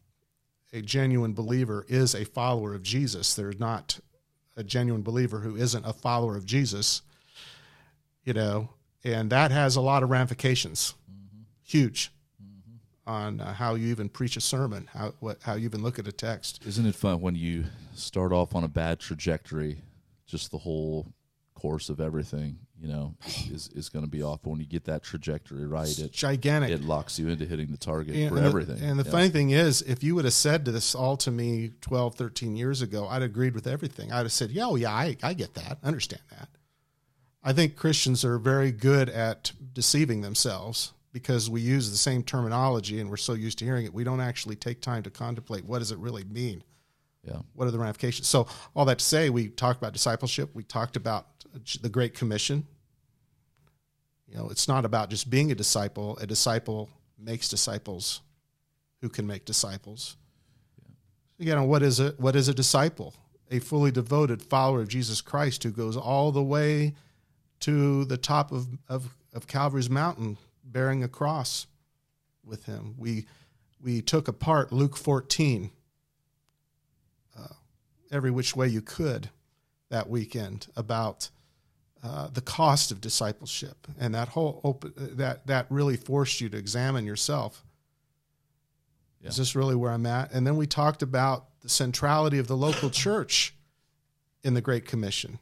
a 0.72 0.80
genuine 0.80 1.34
believer 1.34 1.84
is 1.88 2.14
a 2.14 2.24
follower 2.24 2.74
of 2.74 2.82
Jesus. 2.82 3.34
There's 3.34 3.60
not 3.60 4.00
a 4.56 4.64
genuine 4.64 5.02
believer 5.02 5.40
who 5.40 5.56
isn't 5.56 5.84
a 5.84 5.92
follower 5.92 6.36
of 6.36 6.46
Jesus. 6.46 7.02
You 8.24 8.32
know, 8.32 8.70
and 9.02 9.28
that 9.30 9.50
has 9.50 9.76
a 9.76 9.82
lot 9.82 10.02
of 10.02 10.08
ramifications, 10.08 10.94
huge, 11.62 12.10
on 13.06 13.40
uh, 13.40 13.52
how 13.52 13.74
you 13.74 13.88
even 13.88 14.08
preach 14.08 14.36
a 14.36 14.40
sermon, 14.40 14.88
how 14.92 15.12
what 15.20 15.38
how 15.42 15.54
you 15.54 15.64
even 15.66 15.82
look 15.82 15.98
at 15.98 16.06
a 16.08 16.12
text. 16.12 16.64
Isn't 16.66 16.86
it 16.86 16.94
fun 16.94 17.20
when 17.20 17.34
you 17.34 17.64
start 17.94 18.32
off 18.32 18.54
on 18.54 18.64
a 18.64 18.68
bad 18.68 19.00
trajectory? 19.00 19.82
Just 20.26 20.50
the 20.50 20.58
whole 20.58 21.06
course 21.54 21.88
of 21.88 22.00
everything, 22.00 22.58
you 22.80 22.88
know, 22.88 23.14
is 23.50 23.68
is 23.74 23.88
going 23.90 24.04
to 24.04 24.10
be 24.10 24.22
off. 24.22 24.40
But 24.42 24.50
when 24.50 24.60
you 24.60 24.66
get 24.66 24.84
that 24.84 25.02
trajectory 25.02 25.66
right, 25.66 25.86
It's 25.88 25.98
it 25.98 26.12
gigantic. 26.12 26.70
it 26.70 26.82
locks 26.82 27.18
you 27.18 27.28
into 27.28 27.44
hitting 27.44 27.70
the 27.70 27.76
target 27.76 28.16
And- 28.16 28.30
for 28.30 28.36
and 28.36 28.44
the- 28.44 28.48
everything. 28.48 28.80
and 28.82 28.98
the 28.98 29.04
Yeah. 29.04 29.10
funny 29.10 29.28
thing 29.28 29.50
is, 29.50 29.82
if 29.82 30.02
you 30.02 30.14
would 30.14 30.24
have 30.24 30.34
said 30.34 30.64
this 30.64 30.94
all 30.94 31.16
to 31.18 31.30
me 31.30 31.72
12, 31.82 32.14
13 32.14 32.56
years 32.56 32.80
ago, 32.80 33.06
I'd 33.06 33.22
agreed 33.22 33.54
with 33.54 33.66
everything. 33.66 34.12
I'd 34.12 34.18
have 34.24 34.32
said, 34.32 34.50
yeah, 34.50 34.64
oh, 34.66 34.76
yeah, 34.76 34.92
I, 34.92 35.16
I 35.22 35.34
get 35.34 35.52
that. 35.54 35.78
I 35.82 35.86
understand 35.86 36.22
that. 36.30 36.48
I 37.46 37.52
think 37.52 37.76
Christians 37.76 38.24
are 38.24 38.38
very 38.38 38.72
good 38.72 39.10
at 39.10 39.52
deceiving 39.74 40.22
themselves 40.22 40.93
because 41.14 41.48
we 41.48 41.60
use 41.60 41.92
the 41.92 41.96
same 41.96 42.24
terminology 42.24 43.00
and 43.00 43.08
we're 43.08 43.16
so 43.16 43.34
used 43.34 43.56
to 43.60 43.64
hearing 43.64 43.86
it. 43.86 43.94
We 43.94 44.02
don't 44.02 44.20
actually 44.20 44.56
take 44.56 44.80
time 44.80 45.04
to 45.04 45.10
contemplate 45.10 45.64
what 45.64 45.78
does 45.78 45.92
it 45.92 45.98
really 45.98 46.24
mean. 46.24 46.64
Yeah. 47.22 47.38
What 47.54 47.68
are 47.68 47.70
the 47.70 47.78
ramifications? 47.78 48.26
So 48.26 48.48
all 48.74 48.84
that 48.86 48.98
to 48.98 49.04
say, 49.04 49.30
we 49.30 49.46
talked 49.48 49.78
about 49.78 49.92
discipleship. 49.92 50.50
We 50.54 50.64
talked 50.64 50.96
about 50.96 51.28
the 51.80 51.88
Great 51.88 52.14
Commission. 52.14 52.66
You 54.28 54.36
know, 54.36 54.48
it's 54.50 54.66
not 54.66 54.84
about 54.84 55.08
just 55.08 55.30
being 55.30 55.52
a 55.52 55.54
disciple. 55.54 56.18
A 56.20 56.26
disciple 56.26 56.90
makes 57.16 57.48
disciples 57.48 58.20
who 59.00 59.08
can 59.08 59.24
make 59.24 59.44
disciples. 59.44 60.16
Again, 61.38 61.62
what 61.68 61.84
is 61.84 62.00
it? 62.00 62.18
What 62.18 62.34
is 62.34 62.48
a 62.48 62.54
disciple? 62.54 63.14
A 63.52 63.60
fully 63.60 63.92
devoted 63.92 64.42
follower 64.42 64.80
of 64.80 64.88
Jesus 64.88 65.20
Christ 65.20 65.62
who 65.62 65.70
goes 65.70 65.96
all 65.96 66.32
the 66.32 66.42
way 66.42 66.96
to 67.60 68.04
the 68.04 68.16
top 68.16 68.50
of, 68.50 68.66
of, 68.88 69.16
of 69.32 69.46
Calvary's 69.46 69.88
mountain 69.88 70.38
bearing 70.74 71.04
a 71.04 71.08
cross 71.08 71.66
with 72.44 72.66
him. 72.66 72.94
We 72.98 73.26
we 73.80 74.02
took 74.02 74.28
apart 74.28 74.72
Luke 74.72 74.96
14 74.96 75.70
uh, 77.38 77.46
every 78.10 78.30
which 78.30 78.56
way 78.56 78.68
you 78.68 78.82
could 78.82 79.30
that 79.88 80.08
weekend 80.10 80.66
about 80.76 81.30
uh, 82.02 82.28
the 82.28 82.40
cost 82.40 82.90
of 82.90 83.00
discipleship, 83.00 83.86
and 83.98 84.14
that 84.14 84.28
whole 84.28 84.60
open, 84.64 84.92
that 84.96 85.46
that 85.46 85.66
really 85.70 85.96
forced 85.96 86.40
you 86.40 86.50
to 86.50 86.58
examine 86.58 87.06
yourself. 87.06 87.64
Yeah. 89.22 89.30
Is 89.30 89.36
this 89.36 89.54
really 89.56 89.74
where 89.74 89.92
I'm 89.92 90.04
at? 90.04 90.32
And 90.32 90.46
then 90.46 90.56
we 90.56 90.66
talked 90.66 91.02
about 91.02 91.60
the 91.60 91.70
centrality 91.70 92.38
of 92.38 92.46
the 92.46 92.56
local 92.56 92.90
church 93.04 93.54
in 94.42 94.52
the 94.52 94.60
Great 94.60 94.84
Commission. 94.84 95.38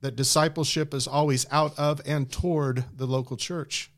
That 0.00 0.14
discipleship 0.14 0.92
is 0.92 1.08
always 1.08 1.46
out 1.50 1.76
of 1.78 2.02
and 2.06 2.30
toward 2.30 2.84
the 2.94 3.06
local 3.06 3.36
church 3.38 3.90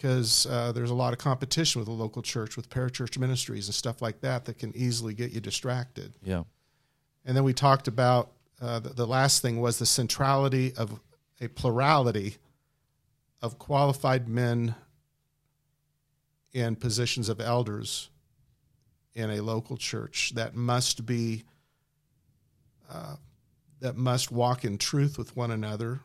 because 0.00 0.46
uh, 0.46 0.72
there's 0.72 0.88
a 0.88 0.94
lot 0.94 1.12
of 1.12 1.18
competition 1.18 1.78
with 1.78 1.86
the 1.86 1.92
local 1.92 2.22
church, 2.22 2.56
with 2.56 2.70
parachurch 2.70 3.18
ministries 3.18 3.68
and 3.68 3.74
stuff 3.74 4.00
like 4.00 4.22
that, 4.22 4.46
that 4.46 4.58
can 4.58 4.74
easily 4.74 5.12
get 5.12 5.30
you 5.30 5.40
distracted. 5.40 6.14
Yeah. 6.22 6.44
And 7.26 7.36
then 7.36 7.44
we 7.44 7.52
talked 7.52 7.86
about 7.86 8.30
uh, 8.62 8.78
the, 8.78 8.88
the 8.90 9.06
last 9.06 9.42
thing 9.42 9.60
was 9.60 9.78
the 9.78 9.84
centrality 9.84 10.72
of 10.74 10.98
a 11.42 11.48
plurality 11.48 12.36
of 13.42 13.58
qualified 13.58 14.26
men 14.26 14.74
in 16.54 16.76
positions 16.76 17.28
of 17.28 17.38
elders 17.38 18.08
in 19.12 19.28
a 19.28 19.42
local 19.42 19.76
church 19.76 20.32
that 20.34 20.54
must 20.54 21.04
be 21.04 21.44
uh, 22.90 23.16
that 23.80 23.96
must 23.96 24.32
walk 24.32 24.64
in 24.64 24.78
truth 24.78 25.18
with 25.18 25.36
one 25.36 25.50
another 25.50 26.00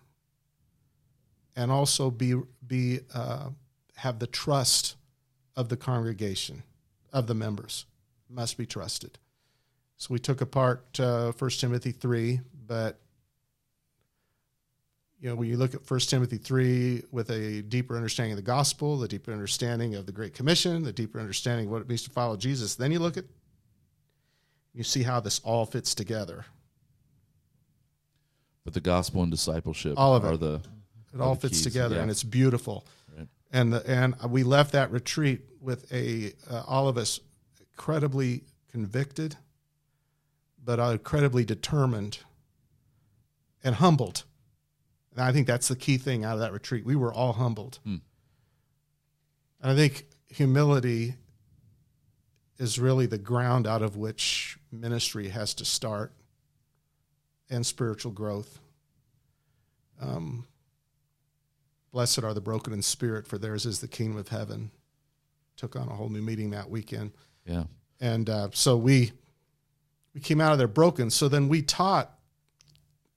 and 1.55 1.71
also 1.71 2.11
be 2.11 2.35
be 2.67 2.99
uh, 3.13 3.49
have 3.95 4.19
the 4.19 4.27
trust 4.27 4.95
of 5.55 5.69
the 5.69 5.77
congregation 5.77 6.63
of 7.11 7.27
the 7.27 7.35
members 7.35 7.85
must 8.29 8.57
be 8.57 8.65
trusted 8.65 9.17
so 9.97 10.13
we 10.13 10.19
took 10.19 10.41
apart 10.41 10.99
uh, 10.99 11.31
1 11.31 11.49
Timothy 11.51 11.91
3, 11.91 12.41
but 12.67 12.99
you 15.19 15.29
know, 15.29 15.35
when 15.35 15.47
you 15.47 15.57
look 15.57 15.73
at 15.73 15.89
1 15.89 15.99
Timothy 16.01 16.37
3 16.37 17.03
with 17.11 17.31
a 17.31 17.61
deeper 17.63 17.95
understanding 17.95 18.33
of 18.33 18.37
the 18.37 18.43
gospel, 18.43 18.97
the 18.97 19.07
deeper 19.07 19.31
understanding 19.31 19.95
of 19.95 20.05
the 20.05 20.11
Great 20.11 20.33
Commission, 20.33 20.83
the 20.83 20.91
deeper 20.91 21.19
understanding 21.19 21.67
of 21.67 21.71
what 21.71 21.81
it 21.81 21.87
means 21.87 22.03
to 22.03 22.09
follow 22.09 22.35
Jesus, 22.35 22.75
then 22.75 22.91
you 22.91 22.99
look 22.99 23.17
at, 23.17 23.25
you 24.73 24.83
see 24.83 25.03
how 25.03 25.21
this 25.21 25.39
all 25.39 25.65
fits 25.65 25.95
together. 25.95 26.45
But 28.65 28.73
the 28.73 28.81
gospel 28.81 29.21
and 29.23 29.31
discipleship 29.31 29.93
all 29.95 30.15
of 30.15 30.25
are 30.25 30.33
it. 30.33 30.39
the 30.41 30.61
it 31.13 31.21
all 31.21 31.35
fits 31.35 31.59
keys, 31.59 31.63
together 31.63 31.95
yeah. 31.95 32.01
and 32.01 32.11
it's 32.11 32.23
beautiful. 32.23 32.85
And 33.55 33.71
the, 33.71 33.89
and 33.89 34.15
we 34.29 34.43
left 34.43 34.73
that 34.73 34.91
retreat 34.91 35.41
with 35.61 35.91
a 35.93 36.33
uh, 36.51 36.63
all 36.67 36.89
of 36.89 36.97
us 36.97 37.21
incredibly 37.71 38.43
convicted 38.69 39.37
but 40.61 40.79
incredibly 40.79 41.45
determined 41.45 42.17
and 43.63 43.75
humbled. 43.75 44.23
And 45.13 45.23
I 45.23 45.31
think 45.31 45.47
that's 45.47 45.69
the 45.69 45.75
key 45.75 45.97
thing 45.97 46.25
out 46.25 46.33
of 46.33 46.39
that 46.39 46.51
retreat. 46.51 46.85
We 46.85 46.95
were 46.95 47.13
all 47.13 47.33
humbled. 47.33 47.79
Hmm. 47.85 47.97
And 49.61 49.71
I 49.71 49.75
think 49.75 50.07
humility 50.27 51.15
is 52.57 52.79
really 52.79 53.05
the 53.05 53.17
ground 53.17 53.67
out 53.67 53.81
of 53.81 53.95
which 53.95 54.57
ministry 54.71 55.29
has 55.29 55.53
to 55.55 55.65
start 55.65 56.11
and 57.49 57.65
spiritual 57.65 58.11
growth. 58.11 58.59
Um, 60.01 60.47
Blessed 61.95 62.25
are 62.25 62.33
the 62.33 62.41
broken 62.41 62.73
in 62.73 62.81
spirit, 62.81 63.25
for 63.25 63.37
theirs 63.37 63.65
is 63.65 63.79
the 63.79 63.87
kingdom 63.87 64.17
of 64.17 64.27
heaven. 64.27 64.69
Took 65.55 65.77
on 65.77 65.87
a 65.87 65.93
whole 65.93 66.09
new 66.09 66.21
meeting 66.21 66.49
that 66.49 66.69
weekend. 66.69 67.13
Yeah. 67.45 67.63
And 68.01 68.29
uh, 68.29 68.49
so 68.51 68.75
we 68.75 69.13
we 70.13 70.19
came 70.19 70.41
out 70.41 70.51
of 70.51 70.57
there 70.57 70.67
broken. 70.67 71.09
So 71.09 71.29
then 71.29 71.47
we 71.47 71.61
taught 71.61 72.13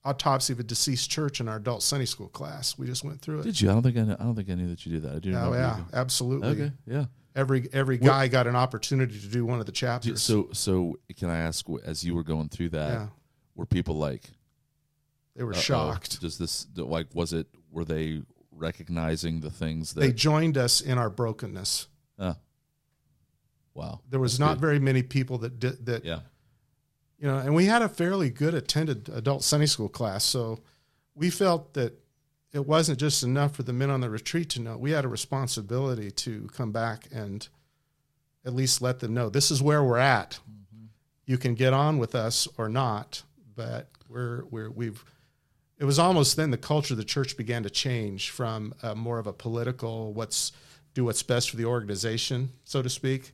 autopsy 0.05 0.53
of 0.53 0.61
a 0.61 0.63
deceased 0.63 1.11
church 1.11 1.41
in 1.41 1.49
our 1.49 1.57
adult 1.57 1.83
Sunday 1.83 2.05
school 2.05 2.29
class. 2.29 2.79
We 2.79 2.87
just 2.87 3.03
went 3.03 3.21
through 3.21 3.41
it. 3.41 3.43
Did 3.43 3.61
you? 3.61 3.69
I 3.69 3.73
don't 3.73 3.83
think 3.83 3.97
I, 3.97 4.03
know, 4.03 4.17
I 4.17 4.23
don't 4.23 4.37
think 4.37 4.49
I 4.49 4.55
knew 4.55 4.69
that 4.69 4.87
you 4.87 4.93
did 4.93 5.03
that. 5.03 5.17
I 5.17 5.19
do. 5.19 5.35
Oh 5.35 5.55
yeah, 5.55 5.81
absolutely. 5.93 6.49
Okay. 6.51 6.73
Yeah. 6.87 7.07
Every 7.35 7.69
every 7.73 7.99
guy 7.99 8.29
got 8.29 8.47
an 8.47 8.55
opportunity 8.55 9.19
to 9.19 9.27
do 9.27 9.45
one 9.45 9.59
of 9.59 9.67
the 9.67 9.73
chapters. 9.73 10.23
So 10.23 10.51
so 10.53 11.01
can 11.17 11.31
I 11.31 11.39
ask 11.39 11.67
as 11.85 12.05
you 12.05 12.15
were 12.15 12.23
going 12.23 12.49
through 12.49 12.69
that, 12.69 12.93
yeah, 12.93 13.07
were 13.57 13.67
people 13.67 13.97
like 13.97 14.31
they 15.35 15.43
were 15.43 15.51
"Uh-oh, 15.51 15.59
shocked. 15.59 16.21
Does 16.21 16.39
this 16.39 16.69
like 16.77 17.09
was 17.13 17.33
it? 17.33 17.49
Were 17.73 17.85
they 17.85 18.23
recognizing 18.59 19.41
the 19.41 19.51
things 19.51 19.93
that? 19.95 20.01
They 20.01 20.13
joined 20.13 20.57
us 20.59 20.81
in 20.81 20.99
our 20.99 21.11
brokenness. 21.11 21.87
uh, 22.19 22.35
wow. 23.75 24.01
There 24.09 24.21
was 24.21 24.33
That's 24.35 24.41
not 24.41 24.55
good. 24.55 24.61
very 24.61 24.79
many 24.81 25.03
people 25.03 25.39
that 25.39 25.59
did 25.61 25.87
that. 25.87 26.05
Yeah. 26.05 26.21
You 27.19 27.27
know, 27.29 27.39
and 27.39 27.55
we 27.55 27.65
had 27.67 27.83
a 27.83 27.89
fairly 27.89 28.31
good 28.31 28.55
attended 28.55 29.09
adult 29.09 29.43
Sunday 29.43 29.67
school 29.67 29.89
class, 29.89 30.25
so 30.25 30.61
we 31.15 31.31
felt 31.31 31.75
that 31.75 31.99
it 32.53 32.65
wasn't 32.67 32.99
just 33.01 33.23
enough 33.25 33.57
for 33.57 33.63
the 33.65 33.73
men 33.73 33.91
on 33.91 34.01
the 34.01 34.09
retreat 34.09 34.49
to 34.51 34.61
know. 34.61 34.79
We 34.79 34.93
had 34.93 35.05
a 35.05 35.09
responsibility 35.09 36.11
to 36.13 36.49
come 36.55 36.71
back 36.73 37.09
and 37.13 37.47
at 38.45 38.55
least 38.55 38.81
let 38.81 39.01
them 39.01 39.15
know 39.15 39.29
this 39.31 39.51
is 39.51 39.61
where 39.63 39.83
we're 39.83 39.99
at. 39.99 40.39
You 41.27 41.37
can 41.39 41.55
get 41.55 41.73
on 41.75 41.99
with 41.99 42.15
us 42.15 42.47
or 42.57 42.69
not, 42.69 43.23
but 43.55 43.89
we're 44.09 44.45
we're 44.47 44.71
we've. 44.71 45.05
It 45.79 45.85
was 45.85 45.99
almost 45.99 46.37
then 46.37 46.51
the 46.51 46.59
culture 46.59 46.95
of 46.95 46.99
the 46.99 47.05
church 47.05 47.37
began 47.37 47.63
to 47.63 47.71
change 47.71 48.31
from 48.31 48.75
uh, 48.83 48.95
more 48.95 49.19
of 49.19 49.27
a 49.27 49.33
political 49.33 50.13
what's 50.13 50.53
do 50.95 51.05
what's 51.05 51.23
best 51.23 51.51
for 51.51 51.57
the 51.57 51.65
organization, 51.65 52.51
so 52.65 52.83
to 52.83 52.89
speak, 52.89 53.33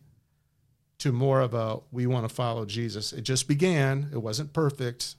to 0.98 1.12
more 1.12 1.40
of 1.40 1.54
a 1.54 1.78
we 1.90 2.06
want 2.06 2.28
to 2.28 2.34
follow 2.34 2.66
Jesus. 2.66 3.12
It 3.12 3.22
just 3.22 3.48
began. 3.48 4.10
It 4.12 4.18
wasn't 4.18 4.52
perfect. 4.52 5.14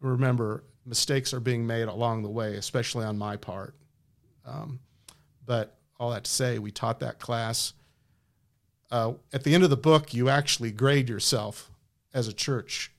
Remember, 0.00 0.64
mistakes 0.86 1.34
are 1.34 1.40
being 1.40 1.66
made 1.66 1.88
along 1.88 2.22
the 2.22 2.30
way, 2.30 2.56
especially 2.56 3.04
on 3.04 3.18
my 3.18 3.36
part. 3.36 3.74
Um, 4.46 4.80
but 5.44 5.76
all 6.00 6.10
that 6.10 6.24
to 6.24 6.30
say, 6.30 6.58
we 6.58 6.70
taught 6.70 7.00
that 7.00 7.18
class. 7.18 7.74
Uh, 8.90 9.12
at 9.32 9.44
the 9.44 9.54
end 9.54 9.64
of 9.64 9.70
the 9.70 9.76
book, 9.76 10.12
you 10.12 10.28
actually 10.28 10.70
grade 10.70 11.08
yourself 11.08 11.70
as 12.12 12.28
a 12.28 12.32
church 12.32 12.90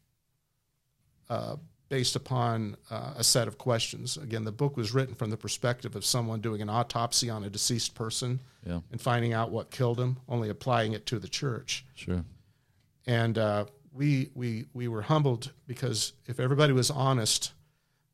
uh, 1.29 1.55
based 1.93 2.15
upon 2.15 2.75
uh, 2.89 3.13
a 3.17 3.23
set 3.23 3.47
of 3.47 3.59
questions. 3.59 4.17
Again, 4.17 4.43
the 4.45 4.51
book 4.51 4.75
was 4.75 4.95
written 4.95 5.13
from 5.13 5.29
the 5.29 5.37
perspective 5.37 5.95
of 5.95 6.03
someone 6.03 6.41
doing 6.41 6.59
an 6.59 6.67
autopsy 6.67 7.29
on 7.29 7.43
a 7.43 7.51
deceased 7.51 7.93
person 7.93 8.39
Yeah. 8.65 8.79
and 8.91 8.99
finding 8.99 9.31
out 9.31 9.51
what 9.51 9.69
killed 9.69 9.99
him, 9.99 10.17
only 10.27 10.49
applying 10.49 10.93
it 10.93 11.05
to 11.05 11.19
the 11.19 11.27
church. 11.27 11.85
Sure. 11.93 12.25
And 13.05 13.37
uh, 13.37 13.65
we 13.91 14.31
we 14.33 14.65
we 14.73 14.87
were 14.87 15.03
humbled 15.03 15.51
because 15.67 16.13
if 16.25 16.39
everybody 16.39 16.73
was 16.73 16.89
honest, 16.89 17.53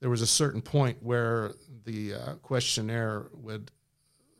there 0.01 0.09
was 0.09 0.21
a 0.21 0.27
certain 0.27 0.61
point 0.61 0.97
where 1.01 1.53
the 1.85 2.15
uh, 2.15 2.33
questionnaire 2.41 3.27
would 3.33 3.71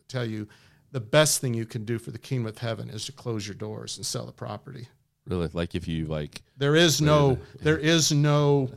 tell 0.10 0.26
you 0.26 0.50
the 0.92 1.00
best 1.00 1.40
thing 1.40 1.54
you 1.54 1.66
can 1.66 1.86
do 1.86 1.98
for 1.98 2.12
the 2.12 2.20
kingdom 2.20 2.48
of 2.48 2.58
heaven 2.58 2.90
is 2.90 3.06
to 3.06 3.14
close 3.14 3.48
your 3.48 3.56
doors 3.56 3.96
and 3.96 4.06
sell 4.06 4.26
the 4.26 4.34
property. 4.34 4.90
Really, 5.26 5.48
like 5.54 5.76
if 5.76 5.88
you 5.88 6.08
like, 6.08 6.42
There 6.58 6.76
is 6.76 7.00
no 7.00 7.38
there 7.62 7.78
is 7.78 8.12
no 8.12 8.70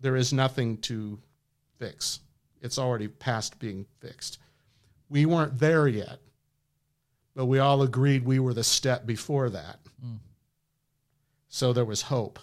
there 0.00 0.16
is 0.16 0.32
nothing 0.32 0.78
to 0.78 1.18
fix. 1.78 2.20
It's 2.60 2.78
already 2.78 3.08
past 3.08 3.58
being 3.58 3.86
fixed. 4.00 4.38
We 5.08 5.26
weren't 5.26 5.58
there 5.58 5.88
yet, 5.88 6.18
but 7.34 7.46
we 7.46 7.58
all 7.58 7.82
agreed 7.82 8.24
we 8.24 8.38
were 8.38 8.54
the 8.54 8.64
step 8.64 9.06
before 9.06 9.50
that. 9.50 9.78
So 11.48 11.72
there 11.72 11.84
was 11.84 12.02
hope. 12.02 12.38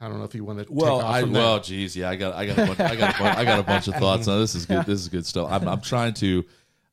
I 0.00 0.08
don't 0.08 0.18
know 0.18 0.24
if 0.24 0.34
you 0.34 0.44
want 0.44 0.66
to. 0.66 0.72
well, 0.72 0.98
take 0.98 1.06
off 1.06 1.14
I 1.14 1.22
well, 1.24 1.54
that. 1.54 1.64
geez, 1.64 1.96
yeah, 1.96 2.10
I 2.10 2.16
got, 2.16 2.34
I 2.34 2.46
got, 2.46 2.58
a 2.58 2.66
bunch, 2.66 2.80
I 2.80 2.96
got, 2.96 3.14
a 3.14 3.22
bunch, 3.22 3.38
I 3.38 3.44
got 3.44 3.58
a 3.58 3.62
bunch 3.62 3.88
of 3.88 3.94
thoughts. 3.94 4.26
Now 4.26 4.38
this 4.38 4.54
is 4.54 4.66
good. 4.66 4.84
This 4.86 5.00
is 5.00 5.08
good 5.08 5.24
stuff. 5.24 5.50
I'm, 5.50 5.66
I'm 5.66 5.80
trying 5.80 6.14
to, 6.14 6.44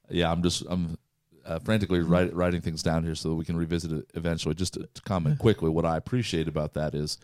yeah, 0.10 0.32
I'm 0.32 0.42
just, 0.42 0.64
I'm 0.70 0.98
uh, 1.46 1.60
frantically 1.60 2.00
write, 2.00 2.34
writing 2.34 2.62
things 2.62 2.82
down 2.82 3.04
here 3.04 3.16
so 3.16 3.30
that 3.30 3.36
we 3.36 3.44
can 3.44 3.58
revisit 3.58 3.92
it 3.92 4.10
eventually. 4.14 4.56
Just 4.56 4.76
to, 4.76 4.88
to 4.94 5.02
comment 5.02 5.40
quickly, 5.40 5.70
what 5.70 5.86
I 5.86 5.98
appreciate 5.98 6.48
about 6.48 6.74
that 6.76 6.96
is 6.96 7.18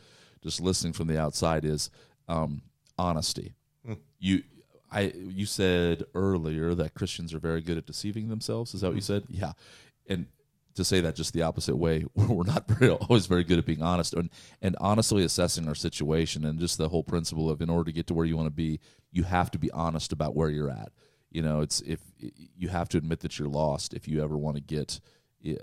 just 0.47 0.61
listening 0.61 0.93
from 0.93 1.07
the 1.07 1.19
outside 1.19 1.65
is 1.65 1.89
um, 2.29 2.61
honesty. 2.97 3.53
Mm. 3.87 3.97
You, 4.19 4.43
I, 4.91 5.11
you 5.13 5.45
said 5.45 6.05
earlier 6.15 6.73
that 6.73 6.93
Christians 6.93 7.33
are 7.33 7.39
very 7.39 7.61
good 7.61 7.77
at 7.77 7.85
deceiving 7.85 8.29
themselves. 8.29 8.73
Is 8.73 8.81
that 8.81 8.87
what 8.87 8.95
you 8.95 9.01
said? 9.01 9.25
Yeah, 9.29 9.51
and 10.07 10.27
to 10.75 10.85
say 10.85 11.01
that 11.01 11.15
just 11.15 11.33
the 11.33 11.41
opposite 11.41 11.75
way, 11.75 12.05
we're 12.15 12.45
not 12.45 12.67
very, 12.67 12.89
always 12.91 13.25
very 13.25 13.43
good 13.43 13.57
at 13.57 13.65
being 13.65 13.81
honest 13.81 14.13
and 14.13 14.29
and 14.61 14.77
honestly 14.79 15.23
assessing 15.25 15.67
our 15.67 15.75
situation 15.75 16.45
and 16.45 16.59
just 16.59 16.77
the 16.77 16.89
whole 16.89 17.03
principle 17.03 17.49
of 17.49 17.61
in 17.61 17.69
order 17.69 17.85
to 17.85 17.91
get 17.91 18.07
to 18.07 18.13
where 18.13 18.25
you 18.25 18.37
want 18.37 18.47
to 18.47 18.51
be, 18.51 18.79
you 19.11 19.23
have 19.23 19.51
to 19.51 19.59
be 19.59 19.69
honest 19.71 20.13
about 20.13 20.35
where 20.35 20.49
you're 20.49 20.69
at. 20.69 20.91
You 21.29 21.41
know, 21.41 21.59
it's 21.59 21.81
if 21.81 21.99
you 22.17 22.69
have 22.69 22.87
to 22.89 22.97
admit 22.97 23.19
that 23.19 23.37
you're 23.37 23.49
lost 23.49 23.93
if 23.93 24.07
you 24.07 24.23
ever 24.23 24.37
want 24.37 24.55
to 24.55 24.63
get 24.63 25.01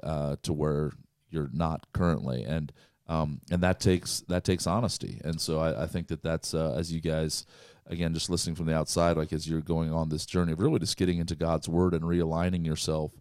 uh, 0.03 0.37
to 0.43 0.53
where 0.53 0.93
you're 1.31 1.51
not 1.53 1.87
currently, 1.93 2.45
and 2.45 2.71
um, 3.07 3.41
and 3.51 3.63
that 3.63 3.81
takes 3.81 4.21
that 4.29 4.45
takes 4.45 4.67
honesty. 4.67 5.21
And 5.25 5.41
so 5.41 5.61
I, 5.61 5.85
I 5.85 5.87
think 5.87 6.09
that 6.09 6.23
that's 6.23 6.55
uh, 6.55 6.75
as 6.77 6.93
you 6.93 7.01
guys 7.01 7.47
again 7.87 8.15
just 8.15 8.31
listening 8.31 8.55
from 8.55 8.67
the 8.67 8.75
outside, 8.75 9.17
like 9.17 9.33
as 9.33 9.49
you're 9.49 9.61
going 9.61 9.93
on 9.93 10.09
this 10.09 10.27
journey 10.27 10.53
of 10.53 10.61
really 10.61 10.79
just 10.79 10.97
getting 10.97 11.19
into 11.19 11.37
God's 11.37 11.69
word 11.69 11.95
and 11.95 12.03
realigning 12.03 12.65
yourself 12.65 13.13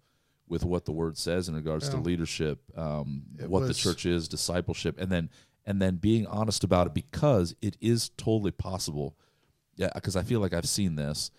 with 0.48 0.64
what 0.64 0.86
the 0.86 0.92
word 0.92 1.18
says 1.18 1.50
in 1.50 1.56
regards 1.56 1.90
to 1.90 1.98
leadership, 1.98 2.60
um, 2.78 3.24
what 3.48 3.68
the 3.68 3.74
church 3.74 4.06
is, 4.06 4.28
discipleship, 4.28 5.00
and 5.00 5.12
then 5.12 5.30
and 5.66 5.82
then 5.82 5.96
being 5.96 6.26
honest 6.28 6.64
about 6.64 6.88
it 6.88 6.94
because 6.94 7.56
it 7.62 7.78
is 7.82 8.10
totally 8.18 8.52
possible. 8.52 9.18
Yeah, 9.76 9.90
because 9.96 10.16
I 10.16 10.22
feel 10.22 10.40
like 10.40 10.54
I've 10.54 10.70
seen 10.70 10.96
this 10.96 11.32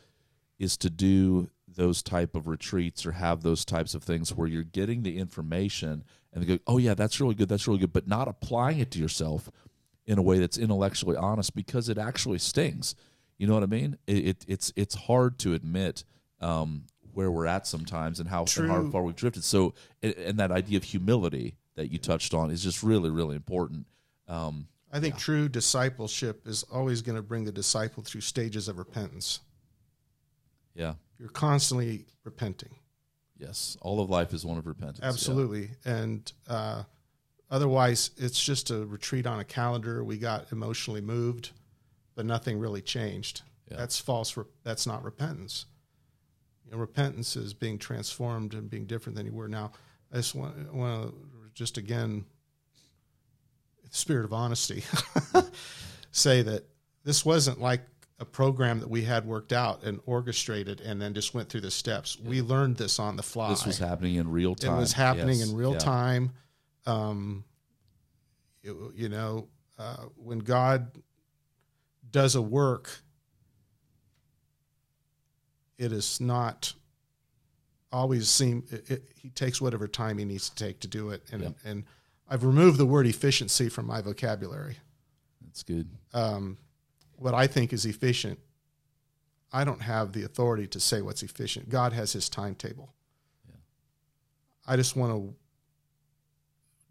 is 0.58 0.76
to 0.78 0.90
do 0.90 1.48
those 1.68 2.02
type 2.02 2.34
of 2.34 2.46
retreats 2.46 3.04
or 3.06 3.12
have 3.12 3.42
those 3.42 3.64
types 3.64 3.94
of 3.94 4.02
things 4.02 4.34
where 4.34 4.48
you're 4.48 4.62
getting 4.62 5.02
the 5.02 5.18
information 5.18 6.04
and 6.34 6.42
they 6.42 6.46
go, 6.46 6.58
oh 6.66 6.78
yeah, 6.78 6.94
that's 6.94 7.20
really 7.20 7.34
good, 7.34 7.48
that's 7.48 7.66
really 7.66 7.80
good, 7.80 7.92
but 7.92 8.08
not 8.08 8.28
applying 8.28 8.80
it 8.80 8.90
to 8.90 8.98
yourself 8.98 9.48
in 10.04 10.18
a 10.18 10.22
way 10.22 10.38
that's 10.38 10.58
intellectually 10.58 11.16
honest 11.16 11.54
because 11.54 11.88
it 11.88 11.96
actually 11.96 12.38
stings. 12.38 12.94
You 13.38 13.46
know 13.46 13.54
what 13.54 13.62
I 13.62 13.66
mean? 13.66 13.96
It, 14.06 14.26
it 14.26 14.44
it's 14.46 14.72
it's 14.76 14.94
hard 14.94 15.38
to 15.40 15.54
admit 15.54 16.04
um, 16.40 16.84
where 17.14 17.30
we're 17.30 17.46
at 17.46 17.66
sometimes 17.66 18.20
and 18.20 18.28
how, 18.28 18.44
and 18.56 18.70
how 18.70 18.90
far 18.90 19.02
we've 19.02 19.16
drifted. 19.16 19.44
So, 19.44 19.74
and, 20.02 20.14
and 20.14 20.38
that 20.38 20.50
idea 20.50 20.76
of 20.76 20.84
humility 20.84 21.56
that 21.76 21.90
you 21.90 21.98
touched 21.98 22.34
on 22.34 22.50
is 22.50 22.62
just 22.62 22.82
really 22.82 23.10
really 23.10 23.36
important. 23.36 23.86
Um, 24.28 24.68
I 24.92 25.00
think 25.00 25.16
true 25.18 25.48
discipleship 25.48 26.46
is 26.46 26.62
always 26.72 27.02
going 27.02 27.16
to 27.16 27.22
bring 27.22 27.44
the 27.44 27.52
disciple 27.52 28.04
through 28.04 28.20
stages 28.20 28.68
of 28.68 28.78
repentance. 28.78 29.40
yeah. 30.74 30.94
You're 31.18 31.28
constantly 31.28 32.06
repenting. 32.24 32.76
Yes. 33.36 33.76
All 33.80 34.00
of 34.00 34.10
life 34.10 34.32
is 34.32 34.44
one 34.44 34.58
of 34.58 34.66
repentance. 34.66 35.00
yeah. 35.02 35.08
Absolutely. 35.08 35.70
And 35.84 36.32
uh, 36.48 36.84
otherwise, 37.50 38.10
it's 38.16 38.42
just 38.42 38.70
a 38.70 38.86
retreat 38.86 39.26
on 39.26 39.40
a 39.40 39.44
calendar. 39.44 40.04
We 40.04 40.18
got 40.18 40.52
emotionally 40.52 41.00
moved, 41.00 41.50
but 42.14 42.26
nothing 42.26 42.58
really 42.58 42.82
changed. 42.82 43.42
Yeah. 43.70 43.78
That's 43.78 43.98
false. 43.98 44.36
Re- 44.36 44.44
that's 44.62 44.86
not 44.86 45.02
repentance. 45.04 45.66
You 46.64 46.72
know, 46.72 46.78
repentance 46.78 47.36
is 47.36 47.54
being 47.54 47.78
transformed 47.78 48.54
and 48.54 48.70
being 48.70 48.86
different 48.86 49.16
than 49.16 49.26
you 49.26 49.32
were. 49.32 49.48
Now, 49.48 49.72
I 50.12 50.16
just 50.16 50.34
want, 50.34 50.72
want 50.72 51.10
to 51.10 51.14
just 51.54 51.76
again, 51.76 52.24
spirit 53.90 54.24
of 54.24 54.32
honesty, 54.32 54.82
say 56.12 56.42
that 56.42 56.64
this 57.04 57.24
wasn't 57.24 57.60
like 57.60 57.80
a 58.20 58.24
program 58.24 58.78
that 58.80 58.88
we 58.88 59.02
had 59.02 59.26
worked 59.26 59.52
out 59.52 59.82
and 59.82 60.00
orchestrated 60.06 60.80
and 60.80 61.00
then 61.02 61.14
just 61.14 61.34
went 61.34 61.48
through 61.48 61.60
the 61.62 61.70
steps. 61.70 62.18
We 62.18 62.42
learned 62.42 62.76
this 62.76 62.98
on 63.00 63.16
the 63.16 63.22
fly 63.24 63.50
This 63.50 63.66
was 63.66 63.78
happening 63.78 64.14
in 64.16 64.30
real 64.30 64.54
time. 64.54 64.74
it 64.74 64.78
was 64.80 64.92
happening 64.92 65.40
Yes. 65.40 65.48
in 65.50 65.56
real 65.56 65.72
Yeah. 65.72 65.78
time. 65.78 66.32
Um, 66.86 67.44
you, 68.62 68.92
you 68.94 69.08
know, 69.08 69.48
uh, 69.78 70.04
when 70.16 70.38
God 70.38 70.92
does 72.10 72.34
a 72.36 72.42
work, 72.42 72.88
it 75.78 75.92
is 75.92 76.20
not 76.20 76.74
always 77.90 78.28
seem. 78.30 78.64
It, 78.70 78.90
it, 78.90 79.02
he 79.16 79.30
takes 79.30 79.60
whatever 79.60 79.88
time 79.88 80.18
he 80.18 80.24
needs 80.24 80.48
to 80.50 80.54
take 80.54 80.80
to 80.80 80.88
do 80.88 81.10
it, 81.10 81.22
and 81.32 81.42
Yeah. 81.42 81.50
and 81.64 81.84
I've 82.28 82.44
removed 82.44 82.78
the 82.78 82.86
word 82.86 83.06
efficiency 83.06 83.68
from 83.68 83.86
my 83.86 84.00
vocabulary. 84.00 84.78
That's 85.42 85.62
good. 85.62 85.88
Um, 86.12 86.58
what 87.24 87.32
I 87.32 87.46
think 87.46 87.72
is 87.72 87.86
efficient, 87.86 88.38
I 89.50 89.64
don't 89.64 89.80
have 89.80 90.12
the 90.12 90.24
authority 90.24 90.66
to 90.66 90.78
say 90.78 91.00
what's 91.00 91.22
efficient. 91.22 91.70
God 91.70 91.94
has 91.94 92.12
His 92.12 92.28
timetable. 92.28 92.92
Yeah. 93.48 93.54
I 94.66 94.76
just 94.76 94.94
want 94.94 95.12
to 95.12 95.34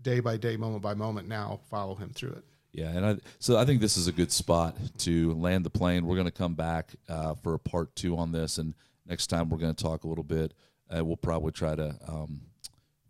day 0.02 0.19
by 0.22 0.38
day, 0.38 0.58
moment 0.58 0.82
by 0.82 0.96
moment, 0.96 1.28
now 1.28 1.60
follow 1.69 1.93
Him 1.93 2.10
through 2.10 2.32
it. 2.32 2.43
Yeah, 2.72 2.89
and 2.89 3.06
I, 3.06 3.17
so 3.38 3.58
I 3.58 3.65
think 3.65 3.80
this 3.80 3.96
is 3.96 4.08
a 4.08 4.12
good 4.12 4.32
spot 4.32 4.76
to 5.00 5.36
land 5.36 5.63
the 5.63 5.69
plane. 5.69 6.08
We're 6.08 6.15
going 6.15 6.26
to 6.26 6.32
come 6.32 6.56
back 6.56 6.93
uh, 7.08 7.36
for 7.36 7.54
a 7.54 7.60
part 7.60 7.96
two 7.96 8.17
on 8.17 8.32
this, 8.32 8.58
and 8.58 8.74
next 9.06 9.28
time 9.28 9.50
we're 9.50 9.60
going 9.60 9.76
to 9.76 9.84
talk 9.84 10.04
a 10.04 10.08
little 10.08 10.24
bit. 10.24 10.56
Uh, 10.89 11.06
we'll 11.06 11.15
probably 11.15 11.52
try 11.52 11.76
to 11.76 11.96
um, 12.08 12.41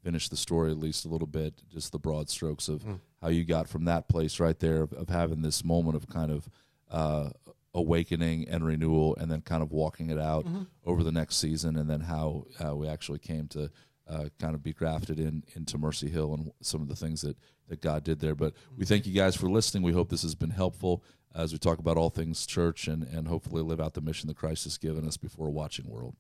finish 0.03 0.27
the 0.27 0.36
story 0.36 0.71
at 0.71 0.77
least 0.77 1.05
a 1.05 1.07
little 1.07 1.27
bit, 1.27 1.53
just 1.71 1.93
the 1.93 1.99
broad 1.99 2.29
strokes 2.29 2.67
of 2.67 2.83
Mm. 2.83 2.99
how 3.21 3.29
you 3.29 3.45
got 3.45 3.69
from 3.69 3.86
that 3.86 4.09
place 4.09 4.41
right 4.41 4.59
there 4.59 4.81
of, 4.81 4.91
of 4.91 5.07
having 5.07 5.41
this 5.41 5.63
moment 5.63 5.95
of 5.95 6.09
kind 6.09 6.29
of 6.29 6.49
uh, 6.93 7.29
awakening 7.73 8.47
and 8.47 8.65
renewal, 8.65 9.15
and 9.17 9.29
then 9.29 9.41
kind 9.41 9.62
of 9.63 9.71
walking 9.71 10.10
it 10.10 10.19
out 10.19 10.45
over 10.86 11.03
the 11.03 11.12
next 11.12 11.38
season, 11.38 11.75
and 11.75 11.89
then 11.89 12.01
how 12.01 12.45
uh, 12.63 12.75
we 12.75 12.88
actually 12.88 13.19
came 13.19 13.47
to 13.49 13.69
uh, 14.08 14.25
kind 14.39 14.53
of 14.53 14.62
be 14.63 14.73
grafted 14.73 15.19
in 15.19 15.43
into 15.56 15.77
Mercy 15.77 16.10
Hill 16.10 16.34
and 16.34 16.51
some 16.62 16.82
of 16.82 16.88
the 16.88 16.95
things 16.95 17.21
that 17.21 17.36
that 17.67 17.82
God 17.82 18.03
did 18.03 18.19
there. 18.19 18.36
But 18.36 18.53
we 18.77 18.86
thank 18.86 19.06
you 19.06 19.13
guys 19.13 19.36
for 19.36 19.49
listening. 19.49 19.84
We 19.84 19.93
hope 19.93 20.10
this 20.10 20.21
has 20.23 20.36
been 20.36 20.51
helpful 20.51 21.03
as 21.36 21.51
we 21.51 21.58
talk 21.58 21.79
about 21.79 21.97
all 21.97 22.10
things 22.10 22.45
church 22.45 22.88
and 22.88 23.03
and 23.03 23.27
hopefully 23.27 23.63
live 23.63 23.82
out 23.82 23.93
the 23.95 24.01
mission 24.01 24.27
that 24.27 24.38
Christ 24.38 24.65
has 24.65 24.77
given 24.77 25.08
us 25.08 25.17
before 25.17 25.47
a 25.47 25.51
watching 25.51 25.89
world. 25.89 26.15